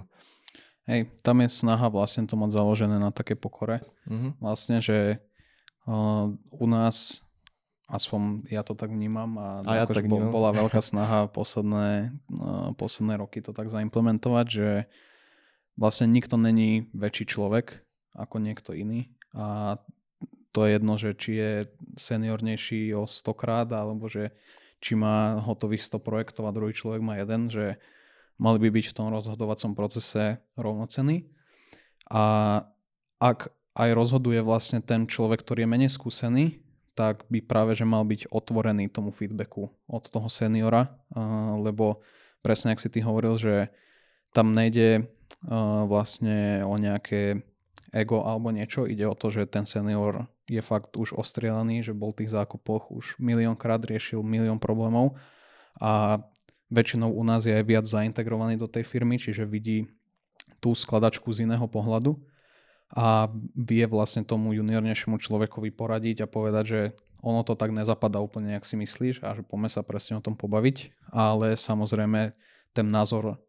Hej, 0.87 1.11
tam 1.19 1.43
je 1.43 1.51
snaha 1.51 1.91
vlastne 1.91 2.23
to 2.23 2.39
mať 2.39 2.55
založené 2.55 2.95
na 2.95 3.11
také 3.11 3.35
pokore. 3.35 3.83
Mm-hmm. 4.07 4.39
Vlastne, 4.39 4.79
že 4.79 5.19
u 6.51 6.65
nás, 6.67 7.23
aspoň 7.87 8.51
ja 8.51 8.61
to 8.67 8.75
tak 8.75 8.91
vnímam 8.91 9.39
a, 9.39 9.49
a 9.63 9.71
ja 9.79 9.83
akože 9.87 10.03
tak 10.03 10.07
vnímam. 10.11 10.35
bola 10.35 10.51
veľká 10.61 10.83
snaha 10.83 11.31
posledné, 11.31 12.11
posledné 12.75 13.15
roky 13.15 13.39
to 13.39 13.55
tak 13.55 13.71
zaimplementovať, 13.71 14.45
že 14.51 14.69
vlastne 15.79 16.11
nikto 16.11 16.35
není 16.35 16.91
väčší 16.91 17.25
človek 17.31 17.87
ako 18.17 18.43
niekto 18.43 18.75
iný 18.75 19.15
a 19.31 19.79
to 20.51 20.65
je 20.65 20.73
jedno, 20.73 20.93
že 20.97 21.13
či 21.13 21.31
je 21.37 21.51
seniornejší 22.01 22.89
o 22.97 23.05
100 23.05 23.29
krát 23.37 23.69
alebo 23.69 24.09
že 24.09 24.33
či 24.81 24.97
má 24.97 25.37
hotových 25.37 25.85
100 25.85 26.01
projektov 26.01 26.49
a 26.49 26.55
druhý 26.55 26.73
človek 26.73 27.01
má 27.01 27.21
jeden, 27.21 27.53
že 27.53 27.77
mali 28.41 28.57
by 28.61 28.69
byť 28.73 28.85
v 28.89 28.97
tom 28.97 29.13
rozhodovacom 29.13 29.77
procese 29.77 30.41
rovnocení. 30.57 31.29
A 32.09 32.65
ak 33.21 33.53
aj 33.77 33.93
rozhoduje 33.93 34.41
vlastne 34.41 34.81
ten 34.81 35.05
človek, 35.05 35.45
ktorý 35.45 35.63
je 35.63 35.69
menej 35.69 35.91
skúsený, 35.93 36.65
tak 36.97 37.29
by 37.29 37.45
práve 37.45 37.77
že 37.77 37.85
mal 37.85 38.01
byť 38.01 38.33
otvorený 38.33 38.89
tomu 38.89 39.13
feedbacku 39.13 39.69
od 39.85 40.03
toho 40.09 40.25
seniora, 40.33 40.97
lebo 41.61 42.01
presne 42.41 42.73
ak 42.73 42.81
si 42.81 42.89
ty 42.89 43.05
hovoril, 43.05 43.37
že 43.37 43.69
tam 44.33 44.57
nejde 44.57 45.05
vlastne 45.85 46.65
o 46.65 46.73
nejaké 46.81 47.45
ego 47.93 48.25
alebo 48.25 48.49
niečo, 48.49 48.89
ide 48.89 49.05
o 49.05 49.13
to, 49.13 49.29
že 49.29 49.45
ten 49.45 49.69
senior 49.69 50.25
je 50.49 50.59
fakt 50.59 50.97
už 50.97 51.13
ostrielaný, 51.13 51.85
že 51.85 51.93
bol 51.93 52.11
v 52.11 52.25
tých 52.25 52.33
zákupoch 52.33 52.89
už 52.89 53.21
miliónkrát 53.21 53.79
riešil 53.85 54.25
milión 54.25 54.57
problémov 54.57 55.15
a 55.77 56.17
väčšinou 56.73 57.13
u 57.13 57.23
nás 57.23 57.45
je 57.45 57.53
aj 57.53 57.63
viac 57.63 57.85
zaintegrovaný 57.85 58.57
do 58.57 58.65
tej 58.65 58.83
firmy, 58.83 59.21
čiže 59.21 59.45
vidí 59.45 59.85
tú 60.57 60.73
skladačku 60.73 61.29
z 61.29 61.45
iného 61.45 61.63
pohľadu 61.69 62.17
a 62.95 63.27
vie 63.55 63.83
vlastne 63.87 64.23
tomu 64.23 64.55
juniornejšiemu 64.55 65.19
človekovi 65.19 65.75
poradiť 65.75 66.23
a 66.23 66.31
povedať, 66.31 66.65
že 66.65 66.81
ono 67.19 67.43
to 67.43 67.59
tak 67.59 67.75
nezapadá 67.75 68.23
úplne, 68.23 68.55
jak 68.55 68.63
si 68.63 68.79
myslíš 68.79 69.25
a 69.25 69.35
že 69.35 69.43
poďme 69.43 69.67
sa 69.67 69.83
presne 69.83 70.21
o 70.21 70.23
tom 70.23 70.39
pobaviť, 70.39 70.95
ale 71.11 71.59
samozrejme 71.59 72.31
ten 72.71 72.87
názor 72.87 73.41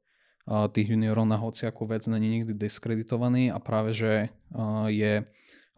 tých 0.73 0.97
juniorov 0.97 1.29
na 1.29 1.37
hociakú 1.37 1.85
vec 1.85 2.09
není 2.09 2.41
nikdy 2.41 2.57
diskreditovaný 2.57 3.53
a 3.53 3.61
práve, 3.61 3.93
že 3.93 4.33
je 4.89 5.23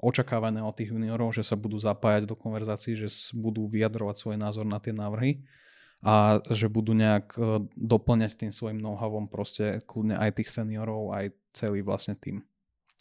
očakávané 0.01 0.65
od 0.65 0.73
tých 0.73 0.95
juniorov, 0.95 1.37
že 1.37 1.45
sa 1.45 1.59
budú 1.59 1.77
zapájať 1.77 2.25
do 2.25 2.39
konverzácií, 2.39 2.97
že 2.97 3.11
budú 3.37 3.69
vyjadrovať 3.69 4.17
svoj 4.17 4.37
názor 4.41 4.65
na 4.65 4.81
tie 4.81 4.97
návrhy 4.97 5.45
a 6.01 6.41
že 6.49 6.73
budú 6.73 6.97
nejak 6.97 7.37
e, 7.37 7.69
doplňať 7.77 8.41
tým 8.41 8.53
svojim 8.57 8.81
know-howom 8.81 9.29
proste 9.29 9.85
kľudne 9.85 10.17
aj 10.17 10.41
tých 10.41 10.49
seniorov, 10.49 11.13
aj 11.13 11.37
celý 11.53 11.85
vlastne 11.85 12.17
tým. 12.17 12.41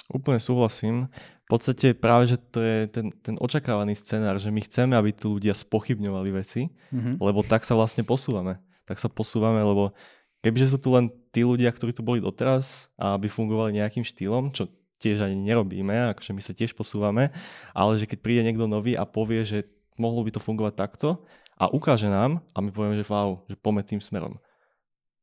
Úplne 0.10 0.42
súhlasím. 0.42 1.06
V 1.46 1.48
podstate 1.58 1.94
práve, 1.94 2.34
že 2.34 2.38
to 2.38 2.62
je 2.62 2.90
ten, 2.90 3.14
ten 3.22 3.38
očakávaný 3.38 3.94
scenár, 3.94 4.42
že 4.42 4.50
my 4.50 4.62
chceme, 4.66 4.94
aby 4.98 5.14
tu 5.14 5.38
ľudia 5.38 5.54
spochybňovali 5.54 6.30
veci, 6.34 6.74
mm-hmm. 6.90 7.22
lebo 7.22 7.46
tak 7.46 7.62
sa 7.62 7.78
vlastne 7.78 8.02
posúvame. 8.02 8.58
Tak 8.90 8.98
sa 8.98 9.10
posúvame, 9.10 9.62
lebo 9.62 9.94
kebyže 10.42 10.74
sú 10.74 10.78
tu 10.82 10.90
len 10.94 11.14
tí 11.30 11.46
ľudia, 11.46 11.70
ktorí 11.70 11.94
tu 11.94 12.02
boli 12.02 12.18
doteraz 12.22 12.90
a 12.98 13.14
aby 13.18 13.30
fungovali 13.30 13.78
nejakým 13.78 14.02
štýlom, 14.02 14.50
čo 14.50 14.70
tiež 15.00 15.24
ani 15.24 15.38
nerobíme, 15.38 16.12
akože 16.14 16.36
my 16.36 16.42
sa 16.44 16.52
tiež 16.52 16.76
posúvame, 16.76 17.32
ale 17.72 17.92
že 17.96 18.06
keď 18.06 18.20
príde 18.20 18.42
niekto 18.44 18.68
nový 18.68 19.00
a 19.00 19.08
povie, 19.08 19.48
že 19.48 19.64
mohlo 19.96 20.26
by 20.28 20.36
to 20.36 20.44
fungovať 20.44 20.74
takto 20.76 21.24
a 21.56 21.72
ukáže 21.72 22.12
nám 22.12 22.44
a 22.52 22.58
my 22.60 22.70
povieme, 22.72 23.00
že 23.00 23.08
wow, 23.08 23.44
že 23.48 23.56
poďme 23.56 23.84
tým 23.88 24.02
smerom. 24.04 24.40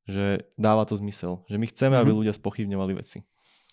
Že 0.09 0.46
dáva 0.57 0.87
to 0.88 0.96
zmysel. 0.96 1.42
Že 1.51 1.57
my 1.61 1.66
chceme, 1.68 1.94
aby 1.99 2.11
mhm. 2.14 2.18
ľudia 2.25 2.35
spochybňovali 2.37 2.92
veci. 2.96 3.27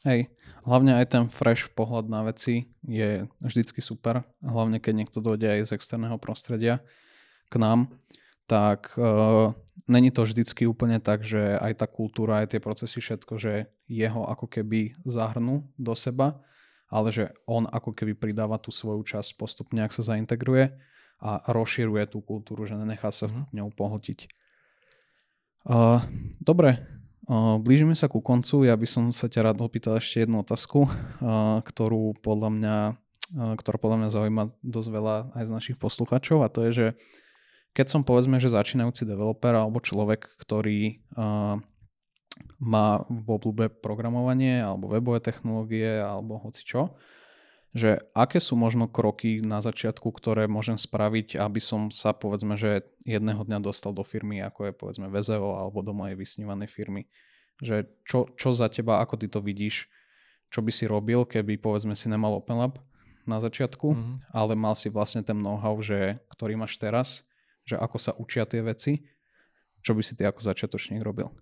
Hej, 0.04 0.28
hlavne 0.68 1.00
aj 1.00 1.16
ten 1.16 1.26
fresh 1.32 1.72
pohľad 1.72 2.12
na 2.12 2.28
veci 2.28 2.68
je 2.84 3.24
vždycky 3.40 3.80
super. 3.80 4.28
Hlavne 4.44 4.84
keď 4.84 4.94
niekto 5.00 5.24
dojde 5.24 5.48
aj 5.48 5.72
z 5.72 5.80
externého 5.80 6.20
prostredia 6.20 6.84
k 7.48 7.56
nám, 7.56 7.88
tak 8.44 8.92
uh, 9.00 9.56
není 9.88 10.12
to 10.12 10.28
vždycky 10.28 10.68
úplne 10.68 11.00
tak, 11.00 11.24
že 11.24 11.56
aj 11.56 11.80
tá 11.80 11.88
kultúra, 11.88 12.44
aj 12.44 12.52
tie 12.52 12.60
procesy, 12.60 13.00
všetko, 13.00 13.40
že 13.40 13.72
jeho 13.88 14.28
ako 14.28 14.52
keby 14.52 14.92
zahrnú 15.08 15.64
do 15.80 15.96
seba, 15.96 16.44
ale 16.92 17.16
že 17.16 17.32
on 17.48 17.64
ako 17.72 17.96
keby 17.96 18.20
pridáva 18.20 18.60
tú 18.60 18.76
svoju 18.76 19.08
časť 19.08 19.40
postupne, 19.40 19.88
ak 19.88 19.96
sa 19.96 20.04
zaintegruje 20.04 20.76
a 21.24 21.40
rozširuje 21.48 22.12
tú 22.12 22.20
kultúru, 22.20 22.68
že 22.68 22.76
nenechá 22.76 23.08
sa 23.16 23.32
mm. 23.32 23.56
ňou 23.56 23.72
pohltiť. 23.72 24.28
Uh, 25.64 26.04
dobre, 26.44 26.76
uh, 26.76 27.03
blížime 27.64 27.96
sa 27.96 28.12
ku 28.12 28.20
koncu. 28.20 28.68
Ja 28.68 28.76
by 28.76 28.88
som 28.88 29.04
sa 29.16 29.32
ťa 29.32 29.52
rád 29.52 29.64
opýtal 29.64 30.00
ešte 30.00 30.24
jednu 30.24 30.44
otázku, 30.44 30.88
ktorú 31.64 32.20
podľa 32.20 32.50
mňa 32.52 32.78
ktorá 33.34 33.82
podľa 33.82 33.98
mňa 34.04 34.10
zaujíma 34.14 34.44
dosť 34.62 34.90
veľa 34.94 35.16
aj 35.34 35.44
z 35.50 35.52
našich 35.56 35.78
posluchačov 35.82 36.46
a 36.46 36.52
to 36.54 36.70
je, 36.70 36.72
že 36.72 36.88
keď 37.74 37.90
som 37.90 38.02
povedzme, 38.06 38.38
že 38.38 38.54
začínajúci 38.54 39.10
developer 39.10 39.58
alebo 39.58 39.82
človek, 39.82 40.30
ktorý 40.38 41.02
má 42.62 42.88
v 43.10 43.28
obľúbe 43.28 43.74
programovanie 43.82 44.62
alebo 44.62 44.86
webové 44.92 45.18
technológie 45.18 45.98
alebo 45.98 46.38
hoci 46.38 46.62
čo, 46.62 46.94
že 47.74 48.06
aké 48.14 48.38
sú 48.38 48.54
možno 48.54 48.86
kroky 48.86 49.42
na 49.42 49.58
začiatku, 49.58 50.14
ktoré 50.14 50.46
môžem 50.46 50.78
spraviť, 50.78 51.42
aby 51.42 51.58
som 51.58 51.90
sa 51.90 52.14
povedzme, 52.14 52.54
že 52.54 52.86
jedného 53.02 53.42
dňa 53.42 53.66
dostal 53.66 53.98
do 53.98 54.06
firmy, 54.06 54.46
ako 54.46 54.70
je 54.70 54.74
povedzme 54.78 55.10
VZO 55.10 55.58
alebo 55.58 55.82
do 55.82 55.90
mojej 55.90 56.14
vysnívanej 56.14 56.70
firmy. 56.70 57.10
Že 57.58 57.90
čo, 58.06 58.30
čo 58.38 58.54
za 58.54 58.70
teba, 58.70 59.02
ako 59.02 59.18
ty 59.18 59.26
to 59.26 59.42
vidíš, 59.42 59.90
čo 60.54 60.62
by 60.62 60.70
si 60.70 60.86
robil, 60.86 61.26
keby 61.26 61.58
povedzme 61.58 61.98
si 61.98 62.14
nemal 62.14 62.38
Open 62.38 62.62
Lab 62.62 62.78
na 63.26 63.42
začiatku, 63.42 63.98
mm-hmm. 63.98 64.16
ale 64.30 64.54
mal 64.54 64.78
si 64.78 64.94
vlastne 64.94 65.26
ten 65.26 65.42
know-how, 65.42 65.74
že, 65.82 66.22
ktorý 66.30 66.54
máš 66.54 66.78
teraz, 66.78 67.26
že 67.66 67.74
ako 67.74 67.98
sa 67.98 68.14
učia 68.14 68.46
tie 68.46 68.62
veci, 68.62 69.10
čo 69.82 69.98
by 69.98 70.06
si 70.06 70.14
ty 70.14 70.30
ako 70.30 70.46
začiatočník 70.46 71.02
robil? 71.02 71.34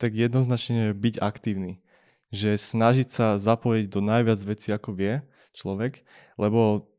Tak 0.00 0.16
jednoznačne 0.16 0.96
byť 0.96 1.20
aktívny. 1.20 1.84
Že 2.32 2.56
snažiť 2.56 3.08
sa 3.12 3.26
zapojiť 3.36 3.86
do 3.92 4.00
najviac 4.00 4.40
vecí, 4.42 4.72
ako 4.72 4.96
vie 4.96 5.22
človek, 5.54 6.02
lebo 6.36 6.90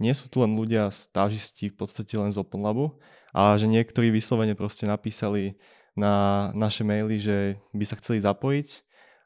nie 0.00 0.14
sú 0.14 0.30
tu 0.30 0.40
len 0.40 0.54
ľudia, 0.54 0.88
stážisti 0.94 1.68
v 1.70 1.76
podstate 1.76 2.14
len 2.16 2.30
z 2.32 2.38
Open 2.38 2.62
Labu 2.62 2.96
a 3.34 3.58
že 3.58 3.66
niektorí 3.66 4.08
vyslovene 4.08 4.54
proste 4.54 4.86
napísali 4.86 5.58
na 5.98 6.48
naše 6.54 6.86
maily, 6.86 7.18
že 7.18 7.58
by 7.74 7.84
sa 7.84 7.98
chceli 7.98 8.22
zapojiť 8.22 8.68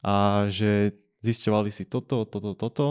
a 0.03 0.49
že 0.49 0.97
zisťovali 1.23 1.71
si 1.71 1.87
toto, 1.87 2.27
toto, 2.27 2.57
toto, 2.57 2.87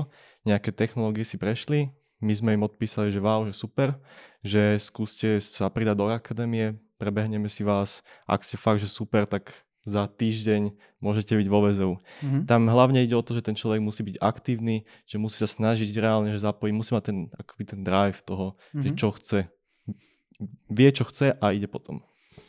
nejaké 0.47 0.71
technológie 0.71 1.27
si 1.27 1.35
prešli, 1.35 1.91
my 2.21 2.33
sme 2.37 2.53
im 2.53 2.63
odpísali, 2.63 3.09
že 3.09 3.19
wow, 3.19 3.43
že 3.49 3.57
super, 3.57 3.97
že 4.45 4.77
skúste 4.77 5.41
sa 5.41 5.67
pridať 5.73 5.97
do 5.97 6.05
akadémie, 6.07 6.77
prebehneme 7.01 7.49
si 7.49 7.65
vás, 7.65 8.05
ak 8.29 8.45
ste 8.45 8.61
fakt, 8.61 8.79
že 8.79 8.87
super, 8.87 9.25
tak 9.25 9.49
za 9.81 10.05
týždeň 10.05 10.77
môžete 11.01 11.33
byť 11.33 11.47
vo 11.49 11.59
väzov. 11.65 11.91
Mm-hmm. 12.21 12.43
Tam 12.45 12.69
hlavne 12.69 13.01
ide 13.01 13.17
o 13.17 13.25
to, 13.25 13.33
že 13.33 13.45
ten 13.45 13.57
človek 13.57 13.81
musí 13.81 14.05
byť 14.05 14.21
aktívny, 14.21 14.85
že 15.09 15.17
musí 15.17 15.41
sa 15.41 15.49
snažiť 15.49 15.89
reálne, 15.97 16.29
že 16.29 16.45
zapojiť, 16.45 16.73
musí 16.73 16.91
mať 16.93 17.05
ten, 17.09 17.17
akoby 17.33 17.63
ten 17.65 17.81
drive 17.81 18.21
toho, 18.21 18.53
mm-hmm. 18.53 18.83
že 18.85 18.89
mhm. 18.93 18.97
čo 18.97 19.07
chce. 19.17 19.39
Vie, 20.69 20.89
čo 20.89 21.03
chce 21.05 21.37
a 21.37 21.45
ide 21.53 21.69
potom. 21.69 22.01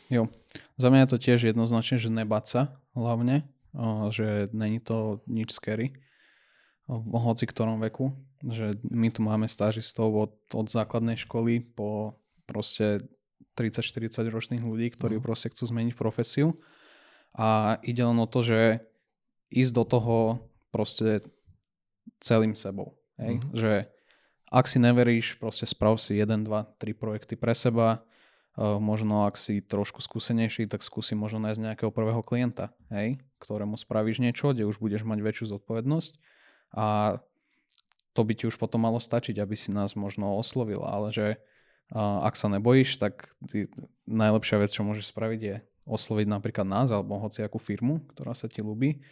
Jo. 0.09 0.29
Za 0.77 0.93
mňa 0.93 1.05
je 1.05 1.11
to 1.13 1.17
tiež 1.21 1.39
jednoznačne, 1.49 1.97
že 1.97 2.09
nebáť 2.09 2.45
sa 2.45 2.61
hlavne, 2.93 3.45
že 4.13 4.49
není 4.53 4.77
to 4.77 5.25
nič 5.25 5.53
scary 5.53 5.93
v 6.87 7.15
hoci 7.15 7.47
ktorom 7.47 7.79
veku, 7.79 8.11
že 8.43 8.75
my 8.83 9.07
tu 9.07 9.23
máme 9.23 9.47
stážistov 9.47 10.11
od, 10.11 10.33
od 10.51 10.67
základnej 10.67 11.15
školy 11.15 11.63
po 11.63 12.19
proste 12.43 12.99
30-40 13.55 14.27
ročných 14.27 14.63
ľudí, 14.63 14.91
ktorí 14.91 15.17
mm. 15.17 15.23
proste 15.23 15.47
chcú 15.47 15.63
zmeniť 15.71 15.93
profesiu 15.95 16.59
a 17.33 17.81
ide 17.81 18.05
len 18.05 18.17
o 18.21 18.29
to, 18.29 18.45
že 18.45 18.61
ísť 19.49 19.73
do 19.73 19.83
toho 19.85 20.17
proste 20.69 21.25
celým 22.21 22.57
sebou. 22.57 22.97
Hej? 23.17 23.41
Mm. 23.41 23.43
Že 23.53 23.73
ak 24.53 24.65
si 24.69 24.77
neveríš, 24.77 25.41
proste 25.41 25.65
sprav 25.65 25.97
si 25.97 26.17
1, 26.17 26.45
2, 26.45 26.49
3 26.49 26.93
projekty 26.93 27.33
pre 27.33 27.57
seba, 27.57 28.05
Uh, 28.53 28.77
možno 28.77 29.25
ak 29.25 29.33
si 29.33 29.65
trošku 29.65 29.97
skúsenejší, 29.97 30.69
tak 30.69 30.85
skúsi 30.85 31.17
možno 31.17 31.41
nájsť 31.41 31.57
nejakého 31.57 31.89
prvého 31.89 32.21
klienta, 32.21 32.69
hej, 32.93 33.17
ktorému 33.41 33.81
spravíš 33.81 34.21
niečo, 34.21 34.53
kde 34.53 34.69
už 34.69 34.77
budeš 34.77 35.01
mať 35.09 35.25
väčšiu 35.25 35.57
zodpovednosť 35.57 36.13
a 36.77 37.17
to 38.13 38.21
by 38.21 38.33
ti 38.37 38.45
už 38.45 38.61
potom 38.61 38.85
malo 38.85 39.01
stačiť, 39.01 39.41
aby 39.41 39.57
si 39.57 39.73
nás 39.73 39.97
možno 39.97 40.37
oslovil, 40.37 40.85
ale 40.85 41.09
že 41.09 41.41
uh, 41.97 42.21
ak 42.29 42.37
sa 42.37 42.45
nebojíš, 42.45 43.01
tak 43.01 43.33
ty, 43.49 43.65
najlepšia 44.05 44.61
vec, 44.61 44.69
čo 44.69 44.85
môžeš 44.85 45.09
spraviť 45.09 45.41
je 45.41 45.55
osloviť 45.83 46.27
napríklad 46.27 46.67
nás 46.67 46.89
alebo 46.91 47.19
hociakú 47.19 47.59
firmu, 47.59 48.03
ktorá 48.15 48.31
sa 48.31 48.47
ti 48.47 48.63
ľúbi, 48.63 49.03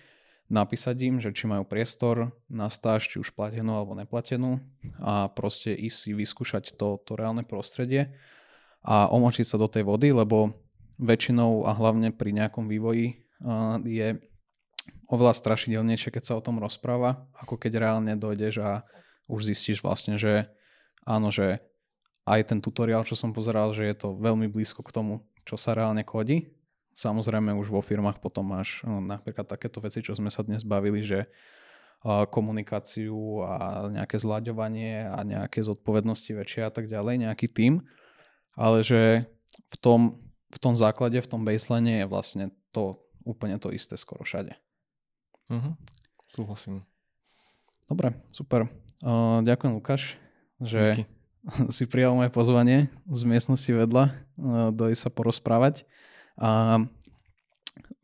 napísať 0.51 0.95
im, 1.07 1.15
že 1.23 1.31
či 1.31 1.47
majú 1.47 1.63
priestor 1.63 2.35
na 2.51 2.67
stáž, 2.67 3.07
či 3.07 3.23
už 3.23 3.31
platenú 3.31 3.71
alebo 3.71 3.95
neplatenú 3.95 4.59
a 4.99 5.31
proste 5.31 5.71
ísť 5.71 5.97
si 5.97 6.11
vyskúšať 6.11 6.75
to, 6.75 6.99
to 7.03 7.15
reálne 7.15 7.47
prostredie 7.47 8.11
a 8.83 9.07
omočiť 9.07 9.47
sa 9.47 9.55
do 9.55 9.71
tej 9.71 9.87
vody, 9.87 10.11
lebo 10.11 10.51
väčšinou 10.99 11.65
a 11.65 11.71
hlavne 11.71 12.11
pri 12.11 12.35
nejakom 12.35 12.67
vývoji 12.67 13.23
uh, 13.41 13.79
je 13.81 14.19
oveľa 15.07 15.33
strašidelnejšie, 15.35 16.11
keď 16.11 16.23
sa 16.23 16.37
o 16.37 16.45
tom 16.45 16.59
rozpráva, 16.59 17.27
ako 17.39 17.55
keď 17.59 17.83
reálne 17.83 18.13
dojdeš 18.15 18.63
a 18.63 18.71
už 19.31 19.47
zistíš 19.51 19.83
vlastne, 19.83 20.19
že 20.19 20.51
áno, 21.07 21.31
že 21.31 21.63
aj 22.27 22.53
ten 22.53 22.59
tutoriál, 22.61 23.03
čo 23.07 23.17
som 23.17 23.33
pozeral, 23.33 23.73
že 23.73 23.87
je 23.87 23.95
to 23.97 24.15
veľmi 24.15 24.47
blízko 24.47 24.85
k 24.85 24.93
tomu, 24.93 25.13
čo 25.43 25.57
sa 25.57 25.73
reálne 25.73 26.05
kodí. 26.05 26.53
Samozrejme 26.91 27.55
už 27.55 27.71
vo 27.71 27.79
firmách 27.79 28.19
potom 28.19 28.51
máš 28.51 28.83
no, 28.83 28.99
napríklad 28.99 29.47
takéto 29.47 29.79
veci, 29.79 30.03
čo 30.03 30.15
sme 30.15 30.27
sa 30.27 30.43
dnes 30.43 30.67
bavili, 30.67 31.01
že 31.03 31.31
komunikáciu 32.03 33.45
a 33.45 33.85
nejaké 33.93 34.17
zlaďovanie 34.17 35.05
a 35.05 35.21
nejaké 35.21 35.61
zodpovednosti 35.61 36.33
väčšie 36.33 36.65
a 36.65 36.73
tak 36.73 36.89
ďalej, 36.89 37.29
nejaký 37.29 37.45
tým 37.45 37.85
ale 38.55 38.83
že 38.83 39.27
v 39.71 39.77
tom, 39.79 39.99
v 40.51 40.57
tom 40.59 40.73
základe, 40.75 41.19
v 41.19 41.29
tom 41.29 41.41
baseline 41.47 42.03
je 42.03 42.05
vlastne 42.07 42.45
to 42.75 42.99
úplne 43.23 43.55
to 43.61 43.71
isté 43.71 43.95
skoro 43.95 44.23
všade. 44.25 44.57
Uh-huh. 45.51 45.75
Súhlasím. 46.31 46.83
Dobre, 47.87 48.15
super. 48.31 48.71
Uh, 49.03 49.43
ďakujem 49.43 49.73
Lukáš, 49.75 50.15
že 50.63 50.95
Díky. 50.95 51.03
si 51.75 51.83
prijal 51.87 52.15
moje 52.15 52.31
pozvanie 52.31 52.87
z 53.07 53.21
miestnosti 53.27 53.67
vedľa 53.67 54.03
uh, 54.11 54.69
dojsť 54.71 54.99
sa 54.99 55.09
porozprávať. 55.11 55.83
A 56.37 56.83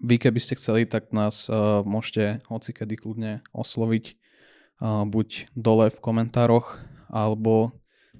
vy 0.02 0.16
keby 0.22 0.40
ste 0.42 0.58
chceli, 0.60 0.86
tak 0.86 1.10
nás 1.16 1.50
uh, 1.50 1.82
môžete 1.82 2.46
hoci 2.48 2.72
kedy 2.74 3.00
kľudne 3.02 3.46
osloviť 3.54 4.06
uh, 4.14 5.06
buď 5.10 5.52
dole 5.58 5.90
v 5.90 6.00
komentároch 6.02 6.78
alebo 7.08 7.74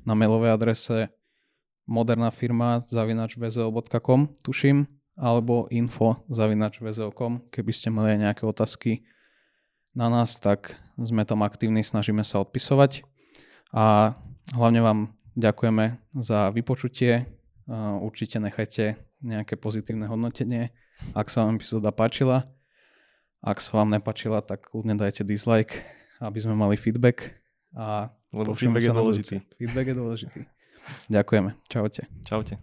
na 0.08 0.16
mailovej 0.16 0.52
adrese 0.56 0.98
moderná 1.88 2.32
firma 2.32 2.84
zavinač 2.88 3.40
vzl.com, 3.40 4.36
tuším, 4.44 4.88
alebo 5.16 5.72
info 5.72 6.24
zavinač 6.28 6.84
vzl.com. 6.84 7.48
Keby 7.50 7.72
ste 7.72 7.90
mali 7.90 8.16
aj 8.16 8.20
nejaké 8.20 8.44
otázky 8.44 8.92
na 9.96 10.12
nás, 10.12 10.38
tak 10.38 10.78
sme 11.00 11.26
tam 11.26 11.42
aktívni, 11.42 11.82
snažíme 11.82 12.22
sa 12.22 12.44
odpisovať. 12.44 13.08
A 13.74 14.16
hlavne 14.54 14.82
vám 14.84 15.00
ďakujeme 15.34 15.98
za 16.18 16.54
vypočutie. 16.54 17.26
Určite 18.02 18.40
nechajte 18.40 18.96
nejaké 19.20 19.60
pozitívne 19.60 20.08
hodnotenie, 20.08 20.72
ak 21.12 21.28
sa 21.28 21.44
vám 21.44 21.60
epizóda 21.60 21.92
páčila. 21.92 22.48
Ak 23.44 23.62
sa 23.62 23.84
vám 23.84 23.94
nepačila, 23.94 24.42
tak 24.42 24.72
kľudne 24.72 24.98
dajte 24.98 25.22
dislike, 25.22 25.86
aby 26.24 26.40
sme 26.42 26.58
mali 26.58 26.74
feedback. 26.80 27.38
A 27.78 28.10
Lebo 28.34 28.58
feedback 28.58 28.88
je 28.88 28.96
dôležitý. 28.96 29.36
Feedback 29.62 29.88
je 29.94 29.96
dôležitý. 29.96 30.40
Ďakujeme. 31.12 31.54
Čaute. 31.68 32.08
Čaute. 32.24 32.58